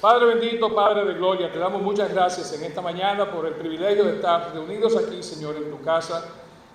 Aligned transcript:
Padre 0.00 0.34
bendito, 0.34 0.74
Padre 0.74 1.04
de 1.04 1.12
gloria, 1.12 1.52
te 1.52 1.58
damos 1.58 1.82
muchas 1.82 2.10
gracias 2.10 2.54
en 2.54 2.64
esta 2.64 2.80
mañana 2.80 3.30
por 3.30 3.44
el 3.44 3.52
privilegio 3.52 4.04
de 4.04 4.14
estar 4.14 4.50
reunidos 4.54 4.96
aquí, 4.96 5.22
Señor, 5.22 5.56
en 5.56 5.70
tu 5.70 5.78
casa, 5.82 6.24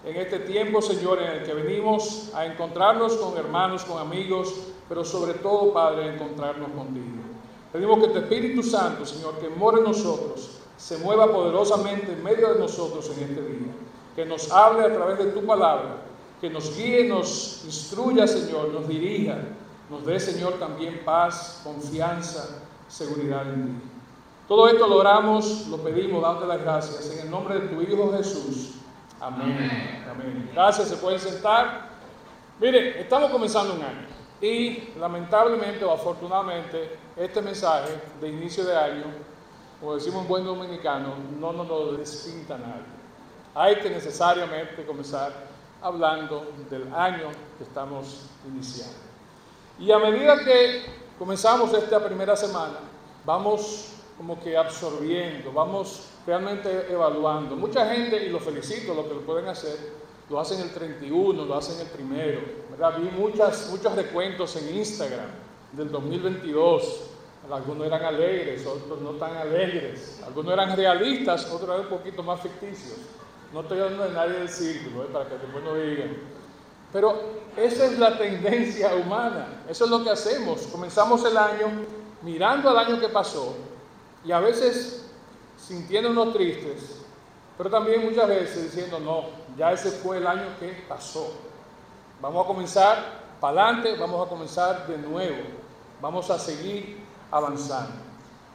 en 0.06 0.16
este 0.16 0.38
tiempo, 0.42 0.80
Señor, 0.80 1.20
en 1.20 1.32
el 1.32 1.44
que 1.44 1.56
venimos 1.56 2.30
a 2.36 2.46
encontrarnos 2.46 3.14
con 3.14 3.36
hermanos, 3.36 3.84
con 3.84 4.00
amigos, 4.00 4.54
pero 4.88 5.04
sobre 5.04 5.34
todo, 5.34 5.74
Padre, 5.74 6.04
a 6.04 6.14
encontrarnos 6.14 6.70
contigo. 6.70 7.24
Pedimos 7.74 8.00
que 8.00 8.10
tu 8.10 8.20
Espíritu 8.20 8.62
Santo, 8.62 9.08
Señor, 9.08 9.40
que 9.40 9.50
more 9.50 9.80
en 9.80 9.86
nosotros, 9.86 10.60
se 10.78 11.00
mueva 11.00 11.26
poderosamente 11.32 12.14
en 12.14 12.24
medio 12.24 12.54
de 12.54 12.60
nosotros 12.60 13.10
en 13.18 13.24
este 13.24 13.42
día, 13.42 13.74
que 14.16 14.24
nos 14.24 14.52
hable 14.52 14.86
a 14.86 14.94
través 14.94 15.18
de 15.18 15.32
tu 15.32 15.44
palabra, 15.44 15.96
que 16.40 16.52
nos 16.52 16.78
guíe, 16.78 17.06
nos 17.06 17.64
instruya, 17.66 18.28
Señor, 18.28 18.68
nos 18.68 18.88
dirija, 18.88 19.40
nos 19.90 20.06
dé, 20.06 20.20
Señor, 20.20 20.60
también 20.60 21.02
paz, 21.04 21.62
confianza, 21.64 22.62
seguridad 22.88 23.48
en 23.48 23.66
ti. 23.66 23.90
Todo 24.48 24.68
esto 24.68 24.88
lo 24.88 24.98
oramos, 24.98 25.68
lo 25.68 25.78
pedimos, 25.78 26.22
dándote 26.22 26.48
las 26.48 26.62
gracias 26.62 27.12
en 27.12 27.26
el 27.26 27.32
nombre 27.32 27.60
de 27.60 27.68
tu 27.68 27.82
Hijo 27.82 28.12
Jesús. 28.16 28.76
Amén. 29.20 30.06
Amén. 30.10 30.50
Gracias, 30.54 30.90
se 30.90 30.98
pueden 30.98 31.20
sentar. 31.20 31.90
Mire, 32.60 33.02
estamos 33.02 33.32
comenzando 33.32 33.74
un 33.74 33.82
año 33.82 34.08
y 34.42 34.94
lamentablemente 35.00 35.84
o 35.84 35.92
afortunadamente 35.92 36.98
este 37.16 37.42
mensaje 37.42 37.94
de 38.22 38.30
inicio 38.30 38.66
de 38.66 38.78
año, 38.78 39.06
como 39.80 39.96
decimos 39.96 40.22
en 40.22 40.28
buen 40.28 40.46
dominicano, 40.46 41.16
no 41.40 41.54
nos 41.54 41.68
lo 41.68 41.94
despinta 41.94 42.58
nadie. 42.58 42.96
Hay 43.56 43.78
que 43.78 43.90
necesariamente 43.90 44.86
comenzar 44.86 45.32
hablando 45.82 46.52
del 46.70 46.94
año 46.94 47.30
que 47.58 47.64
estamos 47.64 48.30
iniciando. 48.46 48.98
Y 49.80 49.92
a 49.92 50.00
medida 50.00 50.38
que 50.44 51.05
comenzamos 51.18 51.74
esta 51.74 52.04
primera 52.04 52.36
semana, 52.36 52.80
vamos 53.26 53.92
como 54.18 54.40
que 54.42 54.56
absorbiendo, 54.56 55.52
vamos 55.52 56.08
realmente 56.26 56.92
evaluando. 56.92 57.56
Mucha 57.56 57.86
gente, 57.94 58.26
y 58.26 58.30
lo 58.30 58.40
felicito, 58.40 58.94
lo 58.94 59.08
que 59.08 59.16
lo 59.16 59.22
pueden 59.22 59.48
hacer, 59.48 59.78
lo 60.30 60.40
hacen 60.40 60.62
el 60.62 60.72
31, 60.72 61.46
lo 61.46 61.56
hacen 61.56 61.80
el 61.82 61.88
primero. 61.88 62.42
¿verdad? 62.72 62.98
Vi 62.98 63.10
muchas, 63.10 63.70
muchos 63.70 63.94
recuentos 63.96 64.56
en 64.56 64.78
Instagram 64.78 65.30
del 65.74 65.92
2022. 65.92 67.12
Algunos 67.52 67.86
eran 67.86 68.04
alegres, 68.04 68.66
otros 68.66 69.02
no 69.02 69.12
tan 69.12 69.36
alegres. 69.38 70.22
Algunos 70.26 70.54
eran 70.54 70.76
realistas, 70.76 71.46
otros 71.52 71.70
eran 71.70 71.82
un 71.82 71.98
poquito 71.98 72.24
más 72.24 72.42
ficticios. 72.42 72.98
No 73.54 73.62
estoy 73.62 73.80
hablando 73.80 74.06
de 74.06 74.14
nadie 74.14 74.34
del 74.40 74.50
círculo, 74.50 75.04
¿eh? 75.04 75.08
para 75.14 75.26
que 75.26 75.38
después 75.38 75.64
no 75.64 75.76
digan. 75.76 76.18
Pero 76.96 77.14
esa 77.58 77.88
es 77.88 78.00
la 78.00 78.18
tendencia 78.18 78.96
humana. 78.96 79.66
Eso 79.68 79.84
es 79.84 79.92
lo 79.92 80.02
que 80.02 80.12
hacemos. 80.12 80.62
Comenzamos 80.72 81.26
el 81.26 81.36
año 81.36 81.68
mirando 82.22 82.70
al 82.70 82.78
año 82.78 83.02
que 83.02 83.10
pasó 83.10 83.54
y 84.24 84.32
a 84.32 84.40
veces 84.40 85.06
sintiéndonos 85.58 86.32
tristes, 86.32 87.02
pero 87.58 87.70
también 87.70 88.06
muchas 88.06 88.30
veces 88.30 88.72
diciendo, 88.72 88.98
no, 89.02 89.26
ya 89.58 89.74
ese 89.74 89.92
fue 89.92 90.20
el 90.20 90.26
año 90.26 90.46
que 90.58 90.86
pasó. 90.88 91.34
Vamos 92.22 92.46
a 92.46 92.48
comenzar 92.48 92.98
para 93.42 93.64
adelante, 93.64 93.98
vamos 94.00 94.26
a 94.26 94.30
comenzar 94.30 94.88
de 94.88 94.98
nuevo, 94.98 95.44
vamos 96.02 96.30
a 96.30 96.40
seguir 96.40 97.00
avanzando. 97.30 97.92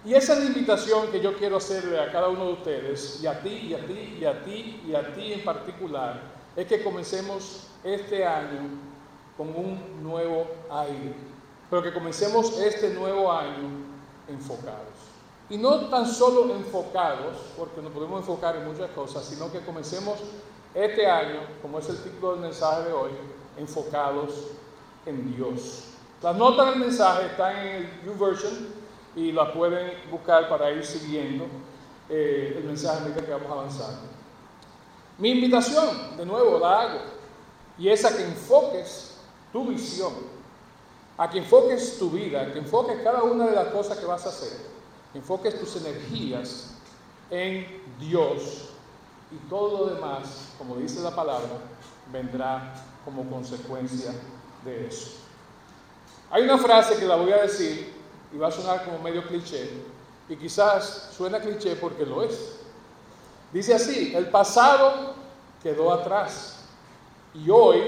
Y 0.03 0.15
esa 0.15 0.33
es 0.33 0.39
la 0.39 0.47
invitación 0.47 1.09
que 1.09 1.21
yo 1.21 1.37
quiero 1.37 1.59
hacerle 1.59 2.01
a 2.01 2.11
cada 2.11 2.29
uno 2.29 2.47
de 2.47 2.53
ustedes, 2.55 3.23
y 3.23 3.27
a 3.27 3.39
ti, 3.43 3.51
y 3.69 3.75
a 3.75 3.87
ti, 3.87 4.17
y 4.19 4.25
a 4.25 4.43
ti, 4.43 4.83
y 4.87 4.95
a 4.95 5.13
ti 5.13 5.35
en 5.35 5.45
particular, 5.45 6.23
es 6.57 6.67
que 6.67 6.83
comencemos 6.83 7.67
este 7.85 8.25
año 8.25 8.69
con 9.37 9.49
un 9.49 10.03
nuevo 10.03 10.47
aire, 10.71 11.15
pero 11.69 11.83
que 11.83 11.93
comencemos 11.93 12.59
este 12.59 12.91
nuevo 12.91 13.33
año 13.33 13.69
enfocados. 14.29 15.11
Y 15.49 15.57
no 15.57 15.89
tan 15.89 16.07
solo 16.07 16.55
enfocados, 16.55 17.37
porque 17.57 17.83
nos 17.83 17.93
podemos 17.93 18.21
enfocar 18.21 18.57
en 18.57 18.67
muchas 18.67 18.91
cosas, 18.91 19.25
sino 19.25 19.51
que 19.51 19.61
comencemos 19.61 20.19
este 20.75 21.07
año, 21.07 21.41
como 21.61 21.79
es 21.79 21.89
el 21.89 22.03
título 22.03 22.33
del 22.33 22.43
mensaje 22.43 22.85
de 22.85 22.93
hoy, 22.93 23.11
enfocados 23.57 24.49
en 25.07 25.35
Dios. 25.35 25.85
Las 26.23 26.37
notas 26.37 26.71
del 26.71 26.79
mensaje 26.79 27.27
están 27.27 27.57
en 27.57 27.67
el 27.77 28.03
YouVersion 28.05 28.53
y 29.17 29.33
las 29.33 29.51
pueden 29.51 29.93
buscar 30.11 30.49
para 30.49 30.71
ir 30.71 30.85
siguiendo 30.85 31.47
eh, 32.09 32.55
el 32.59 32.65
mensaje 32.65 33.09
medida 33.09 33.25
que 33.25 33.33
vamos 33.33 33.51
avanzando. 33.51 34.03
Mi 35.19 35.31
invitación, 35.31 36.17
de 36.17 36.25
nuevo, 36.25 36.59
la 36.59 36.81
hago, 36.81 37.01
y 37.81 37.89
es 37.89 38.05
a 38.05 38.15
que 38.15 38.23
enfoques 38.23 39.13
tu 39.53 39.65
visión, 39.65 40.13
a 41.17 41.31
que 41.31 41.39
enfoques 41.39 41.99
tu 41.99 42.11
vida, 42.11 42.43
a 42.43 42.53
que 42.53 42.59
enfoques 42.59 43.03
cada 43.03 43.23
una 43.23 43.47
de 43.47 43.57
las 43.57 43.69
cosas 43.69 43.99
que 43.99 44.05
vas 44.05 44.27
a 44.27 44.29
hacer, 44.29 44.53
enfoques 45.15 45.59
tus 45.59 45.77
energías 45.77 46.73
en 47.31 47.83
Dios 47.99 48.69
y 49.33 49.37
todo 49.49 49.79
lo 49.79 49.95
demás, 49.95 50.51
como 50.59 50.77
dice 50.77 51.01
la 51.01 51.17
palabra, 51.17 51.49
vendrá 52.13 52.75
como 53.03 53.29
consecuencia 53.31 54.13
de 54.63 54.87
eso. 54.87 55.13
Hay 56.31 56.43
una 56.43 56.59
frase 56.59 56.97
que 56.99 57.07
la 57.07 57.17
voy 57.17 57.33
a 57.33 57.43
decir 57.43 57.95
y 58.31 58.37
va 58.37 58.49
a 58.49 58.53
sonar 58.53 58.85
como 58.85 58.99
medio 58.99 59.27
cliché, 59.27 59.71
y 60.29 60.37
quizás 60.37 61.09
suena 61.17 61.41
cliché 61.41 61.77
porque 61.77 62.05
lo 62.05 62.23
es. 62.23 62.57
Dice 63.55 63.75
así, 63.75 64.15
el 64.15 64.29
pasado 64.29 65.15
quedó 65.63 65.93
atrás 65.93 66.60
y 67.35 67.51
hoy 67.51 67.81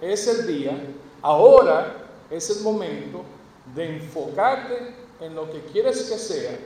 es 0.00 0.26
el 0.26 0.46
día, 0.46 0.94
ahora 1.22 2.06
es 2.30 2.50
el 2.50 2.62
momento 2.62 3.22
de 3.74 3.96
enfocarte 3.96 4.94
en 5.20 5.34
lo 5.34 5.50
que 5.50 5.60
quieres 5.64 6.10
que 6.10 6.18
sea, 6.18 6.58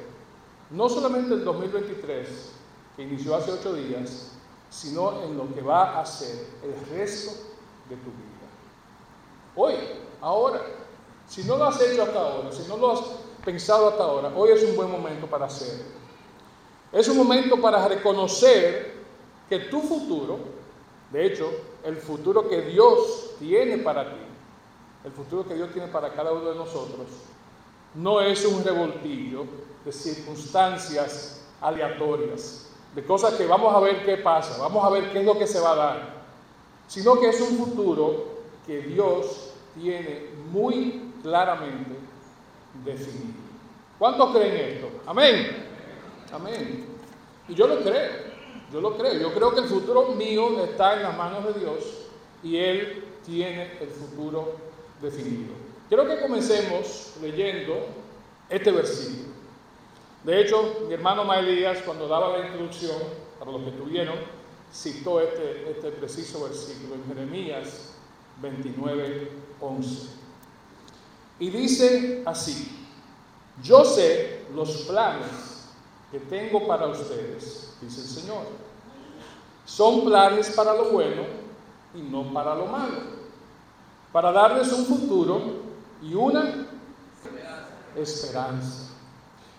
no 0.71 0.89
solamente 0.89 1.35
el 1.35 1.45
2023, 1.45 2.29
que 2.97 3.03
inició 3.03 3.37
hace 3.37 3.53
ocho 3.53 3.75
días, 3.75 4.33
sino 4.71 5.23
en 5.23 5.37
lo 5.37 5.55
que 5.55 5.63
va 5.63 6.01
a 6.01 6.05
ser 6.05 6.47
el 6.63 6.99
resto 6.99 7.31
de 7.89 7.97
tu 7.97 8.11
vida. 8.11 8.29
Hoy, 9.55 9.75
ahora. 10.21 10.61
Si 11.29 11.45
no 11.45 11.59
lo 11.59 11.65
has 11.65 11.79
hecho 11.83 12.03
hasta 12.03 12.19
ahora, 12.19 12.51
si 12.51 12.67
no 12.67 12.79
lo 12.79 12.93
has 12.93 13.01
pensado 13.45 13.89
hasta 13.89 14.03
ahora, 14.03 14.33
hoy 14.35 14.51
es 14.51 14.63
un 14.65 14.75
buen 14.75 14.91
momento 14.91 15.27
para 15.27 15.45
hacerlo. 15.45 15.85
Es 16.91 17.07
un 17.09 17.19
momento 17.19 17.61
para 17.61 17.87
reconocer 17.87 18.95
que 19.47 19.59
tu 19.59 19.83
futuro, 19.83 20.39
de 21.13 21.27
hecho, 21.27 21.51
el 21.85 21.97
futuro 21.97 22.49
que 22.49 22.63
Dios 22.63 23.35
tiene 23.39 23.79
para 23.79 24.11
ti, 24.11 24.21
el 25.05 25.13
futuro 25.13 25.47
que 25.47 25.55
Dios 25.55 25.71
tiene 25.73 25.89
para 25.89 26.13
cada 26.13 26.33
uno 26.33 26.51
de 26.51 26.57
nosotros, 26.57 27.07
no 27.95 28.21
es 28.21 28.45
un 28.45 28.63
revoltillo 28.65 29.45
de 29.85 29.93
circunstancias 29.93 31.47
aleatorias, 31.61 32.71
de 32.95 33.05
cosas 33.05 33.35
que 33.35 33.47
vamos 33.47 33.75
a 33.75 33.81
ver 33.81 34.05
qué 34.05 34.17
pasa, 34.19 34.59
vamos 34.59 34.85
a 34.85 34.91
ver 34.91 35.11
qué 35.13 35.21
es 35.21 35.27
lo 35.27 35.39
que 35.39 35.47
se 35.47 35.61
va 35.61 35.73
a 35.73 35.77
dar, 35.77 36.15
sino 36.87 37.19
que 37.21 37.29
es 37.29 37.41
un 37.41 37.59
futuro 37.59 38.39
que 38.67 38.81
Dios 38.81 39.53
tiene 39.75 40.31
muy 40.51 41.13
claramente 41.23 41.97
definido. 42.85 43.49
¿Cuántos 43.99 44.37
creen 44.37 44.77
esto? 44.77 44.89
Amén. 45.07 45.67
Amén. 46.33 46.87
Y 47.49 47.55
yo 47.55 47.67
lo 47.67 47.81
creo, 47.81 48.11
yo 48.73 48.81
lo 48.81 48.97
creo. 48.97 49.15
Yo 49.15 49.33
creo 49.33 49.55
que 49.55 49.61
el 49.61 49.67
futuro 49.67 50.15
mío 50.15 50.63
está 50.65 50.97
en 50.97 51.03
las 51.03 51.17
manos 51.17 51.45
de 51.45 51.61
Dios 51.61 51.85
y 52.43 52.57
Él 52.57 53.05
tiene 53.25 53.79
el 53.81 53.89
futuro 53.89 54.57
definido. 55.01 55.55
Quiero 55.89 56.07
que 56.07 56.21
comencemos 56.21 57.15
leyendo 57.23 57.87
este 58.49 58.71
versículo. 58.71 59.29
De 60.25 60.41
hecho, 60.41 60.85
mi 60.87 60.95
hermano 60.95 61.25
Maelías, 61.25 61.79
cuando 61.83 62.09
daba 62.09 62.37
la 62.37 62.47
introducción, 62.47 62.97
para 63.39 63.53
los 63.53 63.63
que 63.63 63.71
tuvieron, 63.71 64.17
citó 64.73 65.21
este, 65.21 65.71
este 65.71 65.91
preciso 65.93 66.45
versículo 66.45 66.97
en 66.97 67.07
Jeremías 67.07 67.95
29, 68.43 69.31
11. 69.61 70.09
Y 71.41 71.51
dice 71.51 72.23
así, 72.27 72.87
yo 73.63 73.85
sé 73.85 74.43
los 74.55 74.71
planes 74.83 75.69
que 76.11 76.19
tengo 76.21 76.67
para 76.67 76.89
ustedes, 76.89 77.77
dice. 77.81 77.98
Son 79.79 80.05
planes 80.05 80.51
para 80.57 80.75
lo 80.75 80.87
bueno 80.87 81.23
y 81.95 82.03
no 82.03 82.35
para 82.35 82.53
lo 82.57 82.67
malo, 82.67 82.99
para 84.11 84.33
darles 84.33 84.73
un 84.73 84.85
futuro 84.85 85.41
y 86.03 86.15
una 86.15 86.67
esperanza. 87.95 88.91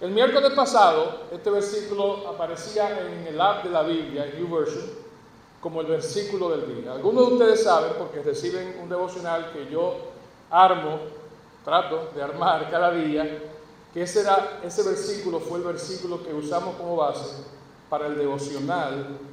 El 0.02 0.12
miércoles 0.12 0.52
pasado, 0.52 1.22
este 1.32 1.50
versículo 1.50 2.28
aparecía 2.28 3.00
en 3.00 3.28
el 3.28 3.40
app 3.40 3.64
de 3.64 3.70
la 3.70 3.84
Biblia, 3.84 4.26
en 4.26 4.42
YouVersion, 4.42 4.90
como 5.62 5.80
el 5.80 5.88
versículo 5.88 6.50
del 6.50 6.82
día. 6.82 6.92
Algunos 6.92 7.30
de 7.30 7.34
ustedes 7.36 7.64
saben, 7.64 7.94
porque 7.98 8.22
reciben 8.22 8.78
un 8.84 8.90
devocional 8.90 9.54
que 9.54 9.72
yo 9.72 10.00
armo 10.52 11.00
trato 11.64 12.10
de 12.14 12.22
armar 12.22 12.70
cada 12.70 12.92
día, 12.92 13.42
que 13.94 14.02
ese, 14.02 14.20
era, 14.20 14.60
ese 14.66 14.84
versículo 14.84 15.40
fue 15.40 15.60
el 15.60 15.64
versículo 15.64 16.22
que 16.22 16.34
usamos 16.34 16.76
como 16.76 16.98
base 16.98 17.42
para 17.90 18.08
el 18.08 18.18
devocional 18.18 19.29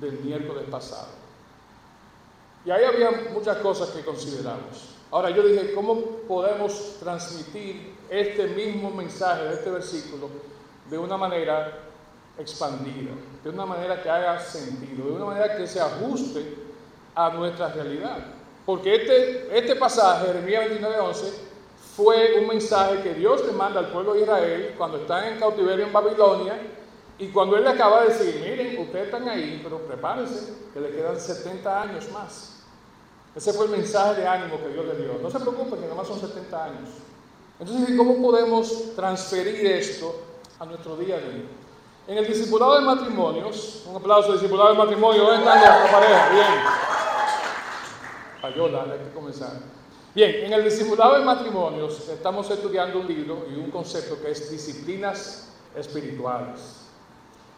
del 0.00 0.20
miércoles 0.20 0.64
pasado. 0.70 1.08
Y 2.64 2.70
ahí 2.70 2.84
había 2.84 3.10
muchas 3.32 3.58
cosas 3.58 3.90
que 3.90 4.04
consideramos. 4.04 4.94
Ahora 5.10 5.30
yo 5.30 5.42
dije, 5.42 5.72
¿cómo 5.74 6.00
podemos 6.26 6.96
transmitir 6.98 7.94
este 8.08 8.46
mismo 8.48 8.90
mensaje 8.90 9.44
de 9.44 9.54
este 9.54 9.70
versículo 9.70 10.28
de 10.90 10.98
una 10.98 11.16
manera 11.16 11.78
expandida, 12.38 13.12
de 13.42 13.50
una 13.50 13.66
manera 13.66 14.02
que 14.02 14.10
haga 14.10 14.40
sentido, 14.40 15.06
de 15.06 15.12
una 15.12 15.26
manera 15.26 15.56
que 15.56 15.66
se 15.66 15.80
ajuste 15.80 16.56
a 17.14 17.30
nuestra 17.30 17.68
realidad? 17.68 18.18
Porque 18.64 18.94
este, 18.94 19.56
este 19.56 19.76
pasaje, 19.76 20.26
Jeremías 20.26 20.70
29:11, 20.70 21.32
fue 21.96 22.40
un 22.40 22.48
mensaje 22.48 23.02
que 23.02 23.14
Dios 23.14 23.44
le 23.46 23.52
manda 23.52 23.80
al 23.80 23.92
pueblo 23.92 24.14
de 24.14 24.22
Israel 24.22 24.74
cuando 24.76 24.96
están 24.96 25.32
en 25.32 25.38
cautiverio 25.38 25.86
en 25.86 25.92
Babilonia 25.92 26.58
y 27.18 27.28
cuando 27.28 27.56
Él 27.56 27.64
le 27.64 27.70
acaba 27.70 28.02
de 28.02 28.08
decir, 28.08 28.40
miren, 28.40 28.80
ustedes 28.80 29.06
están 29.06 29.28
ahí, 29.28 29.60
pero 29.62 29.78
prepárense, 29.78 30.52
que 30.72 30.80
le 30.80 30.90
quedan 30.90 31.18
70 31.18 31.82
años 31.82 32.10
más. 32.10 32.54
Ese 33.36 33.52
fue 33.52 33.66
el 33.66 33.72
mensaje 33.72 34.20
de 34.20 34.26
ánimo 34.26 34.58
que 34.60 34.68
Dios 34.68 34.84
le 34.86 34.96
dio. 34.96 35.18
No 35.22 35.30
se 35.30 35.40
preocupen, 35.40 35.80
que 35.80 35.86
nada 35.86 35.94
más 35.94 36.08
son 36.08 36.20
70 36.20 36.64
años. 36.64 36.88
Entonces, 37.58 37.96
¿cómo 37.96 38.20
podemos 38.20 38.94
transferir 38.96 39.64
esto 39.66 40.14
a 40.58 40.66
nuestro 40.66 40.96
día 40.96 41.16
a 41.16 41.20
día? 41.20 41.44
En 42.06 42.18
el 42.18 42.26
discipulado 42.26 42.74
de 42.74 42.80
matrimonios, 42.82 43.84
un 43.88 43.96
aplauso 43.96 44.32
discipulado 44.32 44.72
de 44.72 44.78
matrimonio, 44.78 45.22
¿dónde 45.22 45.38
están 45.38 45.60
las 45.62 45.90
pareja? 45.90 46.30
Bien. 46.30 46.46
Payola, 48.42 48.82
hay 48.82 48.98
que 48.98 49.14
comenzar. 49.14 49.52
Bien, 50.14 50.44
en 50.44 50.52
el 50.52 50.64
discipulado 50.64 51.18
de 51.18 51.24
matrimonios 51.24 52.08
estamos 52.08 52.50
estudiando 52.50 53.00
un 53.00 53.06
libro 53.08 53.46
y 53.50 53.54
un 53.56 53.70
concepto 53.70 54.20
que 54.20 54.32
es 54.32 54.50
disciplinas 54.50 55.48
espirituales. 55.74 56.83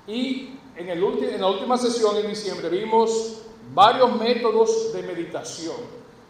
Y 0.06 0.56
en, 0.76 0.88
el 0.88 1.02
en 1.02 1.40
la 1.40 1.48
última 1.48 1.76
sesión 1.76 2.16
en 2.16 2.28
diciembre 2.28 2.68
vimos 2.68 3.42
varios 3.74 4.14
métodos 4.16 4.92
de 4.92 5.02
meditación, 5.02 5.76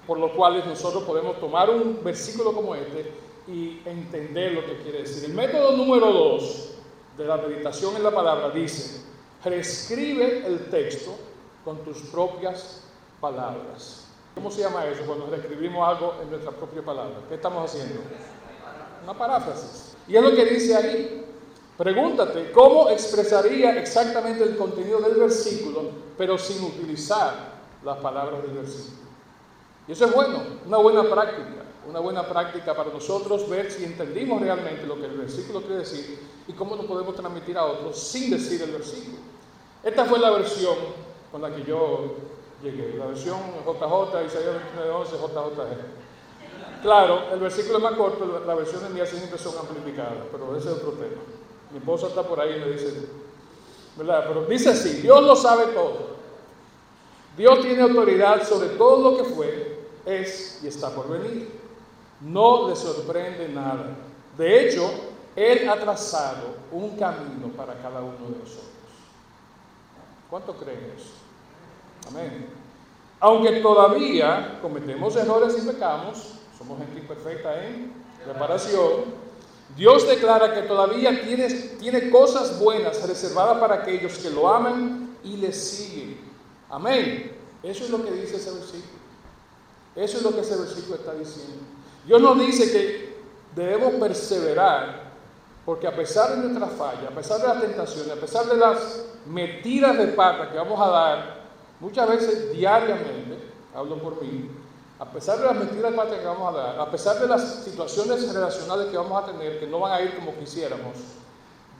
por 0.07 0.19
los 0.19 0.33
cuales 0.33 0.65
nosotros 0.67 1.05
podemos 1.05 1.39
tomar 1.41 1.69
un 1.71 2.03
versículo 2.03 2.53
como 2.53 2.75
este 2.75 3.13
y 3.49 3.81
entender 3.85 4.53
lo 4.53 4.65
que 4.65 4.83
quiere 4.83 5.01
decir. 5.01 5.25
El 5.25 5.35
método 5.35 5.77
número 5.77 6.13
dos 6.13 6.71
de 7.17 7.25
la 7.25 7.37
meditación 7.37 7.97
en 7.97 8.03
la 8.03 8.11
palabra 8.11 8.51
dice, 8.51 9.03
reescribe 9.45 10.47
el 10.47 10.71
texto 10.71 11.15
con 11.65 11.85
tus 11.85 11.99
propias 12.11 12.83
palabras. 13.21 14.07
¿Cómo 14.35 14.51
se 14.51 14.61
llama 14.61 14.85
eso 14.87 15.03
cuando 15.07 15.27
reescribimos 15.27 15.89
algo 15.89 16.15
en 16.23 16.31
nuestra 16.31 16.51
propia 16.53 16.83
palabra? 16.83 17.21
¿Qué 17.29 17.37
estamos 17.37 17.71
haciendo? 17.71 18.01
Una 19.03 19.15
paráfrasis. 19.15 19.97
Y 20.07 20.17
es 20.17 20.23
lo 20.23 20.35
que 20.35 20.45
dice 20.45 20.77
ahí. 20.77 21.26
Pregúntate, 21.77 22.53
¿cómo 22.53 22.89
expresaría 22.89 23.79
exactamente 23.79 24.43
el 24.43 24.57
contenido 24.57 24.99
del 25.01 25.17
versículo, 25.17 25.83
pero 26.17 26.39
sin 26.39 26.65
utilizar 26.65 27.35
las 27.85 27.99
palabras 27.99 28.43
del 28.43 28.53
versículo? 28.53 29.07
Y 29.87 29.93
eso 29.93 30.07
es 30.07 30.15
bueno, 30.15 30.43
una 30.67 30.79
buena 30.79 31.03
práctica, 31.03 31.65
una 31.87 32.01
buena 32.01 32.27
práctica 32.27 32.75
para 32.75 32.91
nosotros 32.91 33.49
ver 33.51 33.71
si 33.71 33.85
entendimos 33.85 34.41
realmente 34.41 34.87
lo 34.87 34.97
que 34.97 35.05
el 35.05 35.19
versículo 35.19 35.61
quiere 35.61 35.77
decir 35.81 36.19
y 36.49 36.53
cómo 36.55 36.77
lo 36.77 36.87
podemos 36.87 37.15
transmitir 37.15 37.59
a 37.59 37.67
otros 37.67 37.99
sin 37.99 38.31
decir 38.31 38.63
el 38.63 38.73
versículo. 38.73 39.19
Esta 39.85 40.07
fue 40.07 40.19
la 40.19 40.31
versión 40.31 40.77
con 41.31 41.43
la 41.43 41.55
que 41.55 41.63
yo 41.63 42.15
llegué, 42.63 42.95
la 42.97 43.07
versión 43.07 43.39
JJ, 43.67 44.25
Isaías 44.25 44.57
29.11, 44.79 45.11
JJG. 45.11 46.83
Claro, 46.83 47.23
el 47.33 47.41
versículo 47.41 47.79
es 47.79 47.85
más 47.85 47.95
corto, 47.95 48.43
la 48.47 48.55
versión 48.55 48.83
de 48.83 48.89
mi 48.89 49.07
siempre 49.07 49.39
son 49.39 49.59
amplificadas, 49.59 50.25
pero 50.33 50.57
ese 50.57 50.71
es 50.71 50.75
otro 50.77 50.93
tema. 50.93 51.21
Mi 51.71 51.79
esposa 51.79 52.09
está 52.09 52.23
por 52.23 52.41
ahí 52.41 52.57
y 52.57 52.61
me 52.61 52.73
dice, 52.73 53.09
¿verdad? 53.97 54.25
Pero 54.29 54.45
dice 54.45 54.71
así, 54.71 55.01
Dios 55.01 55.23
lo 55.23 55.35
sabe 55.35 55.67
todo. 55.73 56.17
Dios 57.37 57.61
tiene 57.61 57.83
autoridad 57.83 58.47
sobre 58.47 58.71
todo 58.71 59.11
lo 59.11 59.17
que 59.19 59.25
fue, 59.25 59.81
es 60.07 60.61
y 60.63 60.69
está 60.69 60.91
por 60.91 61.09
venir. 61.09 61.51
No 62.21 62.69
le 62.69 62.77
sorprende 62.77 63.49
nada. 63.49 63.97
De 64.39 64.69
hecho, 64.69 64.91
Él 65.35 65.69
ha 65.69 65.77
trazado 65.77 66.57
un 66.73 66.97
camino 66.97 67.49
para 67.57 67.75
cada 67.75 68.01
uno 68.01 68.29
de 68.31 68.39
nosotros. 68.39 68.71
¿Cuánto 70.31 70.55
creen 70.55 70.93
eso? 70.97 71.11
Amén. 72.09 72.47
Aunque 73.21 73.61
todavía 73.61 74.59
cometemos 74.63 75.17
errores 75.17 75.57
y 75.63 75.67
pecamos, 75.67 76.35
somos 76.57 76.79
gente 76.79 77.01
imperfecta 77.01 77.67
en 77.67 77.93
reparación, 78.27 79.26
Dios 79.75 80.07
declara 80.07 80.55
que 80.55 80.63
todavía 80.63 81.21
tiene, 81.23 82.11
cosas 82.11 82.59
buenas 82.61 83.07
reservadas 83.07 83.59
para 83.59 83.77
aquellos 83.77 84.19
que 84.19 84.31
lo 84.31 84.49
aman 84.49 85.17
y 85.25 85.37
le 85.39 85.53
siguen. 85.53 86.19
Amén. 86.71 87.33
Eso 87.63 87.85
es 87.85 87.91
lo 87.91 88.05
que 88.05 88.13
dice 88.13 88.37
ese 88.37 88.53
versículo. 88.53 88.97
Eso 89.97 90.19
es 90.19 90.23
lo 90.23 90.35
que 90.35 90.41
ese 90.41 90.57
versículo 90.57 90.97
está 90.97 91.15
diciendo. 91.15 91.63
Dios 92.07 92.21
nos 92.21 92.39
dice 92.39 92.71
que 92.71 93.17
debemos 93.57 93.95
perseverar, 93.95 95.11
porque 95.65 95.89
a 95.89 95.97
pesar 95.97 96.37
de 96.37 96.49
nuestra 96.49 96.69
falla, 96.69 97.09
a 97.09 97.15
pesar 97.15 97.41
de 97.41 97.49
las 97.49 97.61
tentaciones, 97.61 98.13
a 98.13 98.21
pesar 98.21 98.47
de 98.47 98.57
las 98.57 99.05
metidas 99.27 99.99
de 99.99 100.09
pata 100.09 100.51
que 100.53 100.59
vamos 100.59 100.81
a 100.81 100.91
dar, 100.91 101.41
muchas 101.81 102.09
veces 102.09 102.53
diariamente, 102.53 103.39
hablo 103.75 103.99
por 104.01 104.23
mí, 104.23 104.49
a 104.99 105.05
pesar 105.05 105.39
de 105.39 105.45
las 105.45 105.57
mentiras 105.57 105.93
que 105.93 106.25
vamos 106.25 106.55
a 106.55 106.57
dar, 106.57 106.81
a 106.81 106.91
pesar 106.91 107.19
de 107.19 107.29
las 107.29 107.65
situaciones 107.65 108.33
relacionales 108.33 108.87
que 108.87 108.97
vamos 108.97 109.23
a 109.23 109.27
tener, 109.27 109.61
que 109.61 109.67
no 109.67 109.81
van 109.81 109.93
a 109.93 110.01
ir 110.01 110.17
como 110.17 110.35
quisiéramos, 110.35 110.97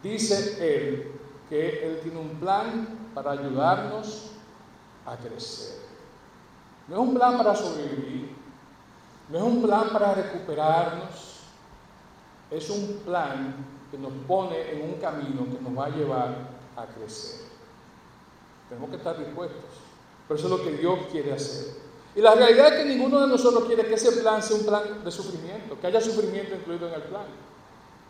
dice 0.03 0.57
Él 0.61 1.13
que 1.49 1.87
Él 1.87 2.01
tiene 2.03 2.19
un 2.19 2.41
plan 2.41 3.11
para 3.15 3.31
ayudarnos 3.33 4.33
a 5.07 5.17
crecer. 5.17 5.79
No 6.89 6.97
es 6.97 7.01
un 7.01 7.15
plan 7.15 7.39
para 7.39 7.55
sobrevivir, 7.55 8.37
no 9.29 9.39
es 9.39 9.45
un 9.45 9.63
plan 9.63 9.89
para 9.93 10.15
recuperarnos, 10.15 11.41
es 12.51 12.71
un 12.71 13.01
plan 13.05 13.57
que 13.91 13.99
nos 13.99 14.13
pone 14.27 14.73
en 14.73 14.83
un 14.83 15.01
camino 15.01 15.47
que 15.51 15.63
nos 15.63 15.79
va 15.79 15.87
a 15.87 15.91
llevar 15.91 16.51
a 16.77 16.87
crecer. 16.87 17.47
Tenemos 18.69 18.91
que 18.91 18.97
estar 18.97 19.19
dispuestos, 19.19 19.65
pero 20.29 20.39
eso 20.39 20.47
es 20.47 20.61
lo 20.61 20.65
que 20.65 20.77
Dios 20.77 20.99
quiere 21.11 21.33
hacer. 21.33 21.86
Y 22.17 22.23
la 22.23 22.35
realidad 22.35 22.69
es 22.69 22.83
que 22.83 22.89
ninguno 22.89 23.21
de 23.21 23.29
nosotros 23.29 23.65
quiere 23.65 23.87
que 23.87 23.95
ese 23.95 24.11
plan 24.13 24.43
sea 24.43 24.57
un 24.57 24.65
plan 24.65 25.05
de 25.05 25.11
sufrimiento, 25.11 25.79
que 25.79 25.87
haya 25.87 26.01
sufrimiento 26.01 26.55
incluido 26.55 26.89
en 26.89 26.95
el 26.95 27.03
plan. 27.03 27.27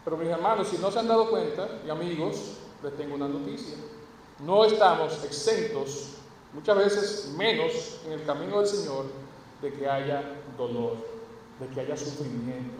Pero 0.04 0.16
mis 0.16 0.28
hermanos, 0.28 0.68
si 0.68 0.78
no 0.78 0.92
se 0.92 1.00
han 1.00 1.08
dado 1.08 1.28
cuenta, 1.28 1.68
y 1.84 1.90
amigos, 1.90 2.52
les 2.84 2.96
tengo 2.96 3.16
una 3.16 3.26
noticia. 3.26 3.74
No 4.38 4.64
estamos 4.64 5.24
exentos, 5.24 6.10
muchas 6.52 6.76
veces 6.76 7.34
menos 7.36 7.98
en 8.06 8.12
el 8.12 8.24
camino 8.24 8.60
del 8.60 8.68
Señor, 8.68 9.06
de 9.60 9.72
que 9.72 9.88
haya 9.88 10.22
dolor, 10.56 10.98
de 11.58 11.66
que 11.66 11.80
haya 11.80 11.96
sufrimiento, 11.96 12.76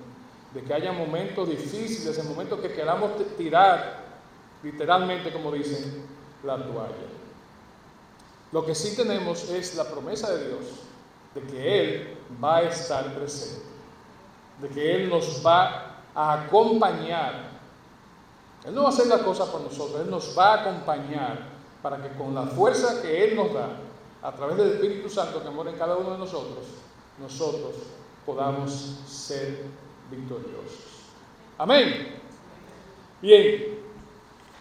de 0.55 0.63
que 0.63 0.75
haya 0.75 0.93
momentos 0.93 1.49
difíciles, 1.49 2.17
en 2.17 2.29
momentos 2.29 2.61
que 2.61 2.73
queramos 2.73 3.11
tirar, 3.37 4.05
literalmente 4.63 5.33
como 5.33 5.51
dicen, 5.51 6.07
la 6.45 6.57
toalla. 6.57 6.95
Lo 8.53 8.65
que 8.65 8.77
sí 8.77 8.95
tenemos 8.95 9.51
es 9.51 9.75
la 9.75 9.91
promesa 9.91 10.33
de 10.33 10.47
Dios 10.47 10.86
de 11.37 11.43
que 11.43 11.81
Él 11.81 12.17
va 12.43 12.57
a 12.57 12.63
estar 12.63 13.15
presente, 13.15 13.67
de 14.61 14.69
que 14.69 14.95
Él 14.95 15.11
nos 15.11 15.45
va 15.45 16.01
a 16.15 16.45
acompañar. 16.45 17.51
Él 18.65 18.75
no 18.75 18.83
va 18.83 18.89
a 18.89 18.93
hacer 18.93 19.07
la 19.07 19.19
cosa 19.19 19.51
por 19.53 19.61
nosotros, 19.61 20.01
Él 20.01 20.11
nos 20.11 20.37
va 20.37 20.55
a 20.55 20.61
acompañar 20.63 21.39
para 21.83 22.03
que 22.03 22.17
con 22.17 22.35
la 22.35 22.45
fuerza 22.45 23.03
que 23.03 23.25
Él 23.25 23.37
nos 23.37 23.53
da, 23.53 23.69
a 24.23 24.33
través 24.33 24.57
del 24.57 24.73
Espíritu 24.73 25.11
Santo 25.11 25.43
que 25.43 25.51
mora 25.51 25.71
en 25.71 25.77
cada 25.77 25.97
uno 25.97 26.13
de 26.13 26.19
nosotros, 26.19 26.65
nosotros 27.21 27.75
podamos 28.25 28.73
ser 29.07 29.67
victoriosos. 30.11 31.13
Amén. 31.59 32.17
Bien, 33.21 33.79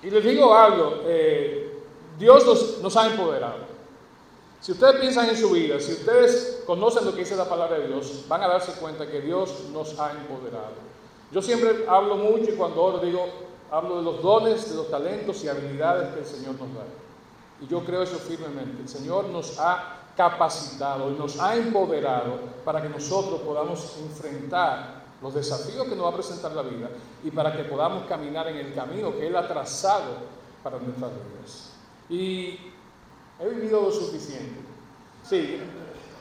y 0.03 0.09
les 0.09 0.23
digo 0.23 0.53
algo, 0.53 1.01
eh, 1.05 1.81
Dios 2.19 2.79
nos 2.81 2.95
ha 2.97 3.07
empoderado. 3.07 3.74
Si 4.65 4.71
ustedes 4.71 4.95
piensan 4.95 5.29
en 5.29 5.37
su 5.37 5.51
vida, 5.51 5.79
si 5.79 5.91
ustedes 5.91 6.63
conocen 6.65 7.05
lo 7.05 7.13
que 7.13 7.19
dice 7.19 7.35
la 7.35 7.47
palabra 7.47 7.77
de 7.77 7.87
Dios, 7.87 8.25
van 8.27 8.41
a 8.41 8.47
darse 8.47 8.71
cuenta 8.71 9.05
que 9.05 9.21
Dios 9.21 9.65
nos 9.71 9.99
ha 9.99 10.09
empoderado. 10.09 10.73
Yo 11.31 11.39
siempre 11.39 11.85
hablo 11.87 12.15
mucho 12.15 12.51
y 12.51 12.55
cuando 12.55 12.81
oro 12.81 12.97
digo, 12.97 13.27
hablo 13.69 13.97
de 13.97 14.01
los 14.01 14.23
dones, 14.23 14.67
de 14.67 14.75
los 14.75 14.89
talentos 14.89 15.43
y 15.43 15.49
habilidades 15.49 16.15
que 16.15 16.21
el 16.21 16.25
Señor 16.25 16.55
nos 16.55 16.73
da. 16.73 16.83
Y 17.61 17.67
yo 17.67 17.85
creo 17.85 18.01
eso 18.01 18.15
firmemente. 18.15 18.81
El 18.81 18.89
Señor 18.89 19.25
nos 19.25 19.59
ha 19.59 19.99
capacitado 20.17 21.11
y 21.11 21.13
nos 21.13 21.39
ha 21.39 21.55
empoderado 21.55 22.39
para 22.65 22.81
que 22.81 22.89
nosotros 22.89 23.41
podamos 23.41 23.97
enfrentar 23.99 25.03
los 25.21 25.35
desafíos 25.35 25.87
que 25.87 25.95
nos 25.95 26.05
va 26.05 26.09
a 26.09 26.15
presentar 26.15 26.53
la 26.53 26.63
vida 26.63 26.89
y 27.23 27.29
para 27.29 27.55
que 27.55 27.65
podamos 27.65 28.05
caminar 28.05 28.47
en 28.47 28.57
el 28.57 28.73
camino 28.73 29.11
que 29.15 29.27
Él 29.27 29.35
ha 29.35 29.47
trazado 29.47 30.15
para 30.63 30.79
nuestras 30.79 31.11
vidas. 31.11 31.71
Y 32.09 32.73
He 33.39 33.49
vivido 33.49 33.81
lo 33.81 33.91
suficiente. 33.91 34.61
Sí, 35.23 35.59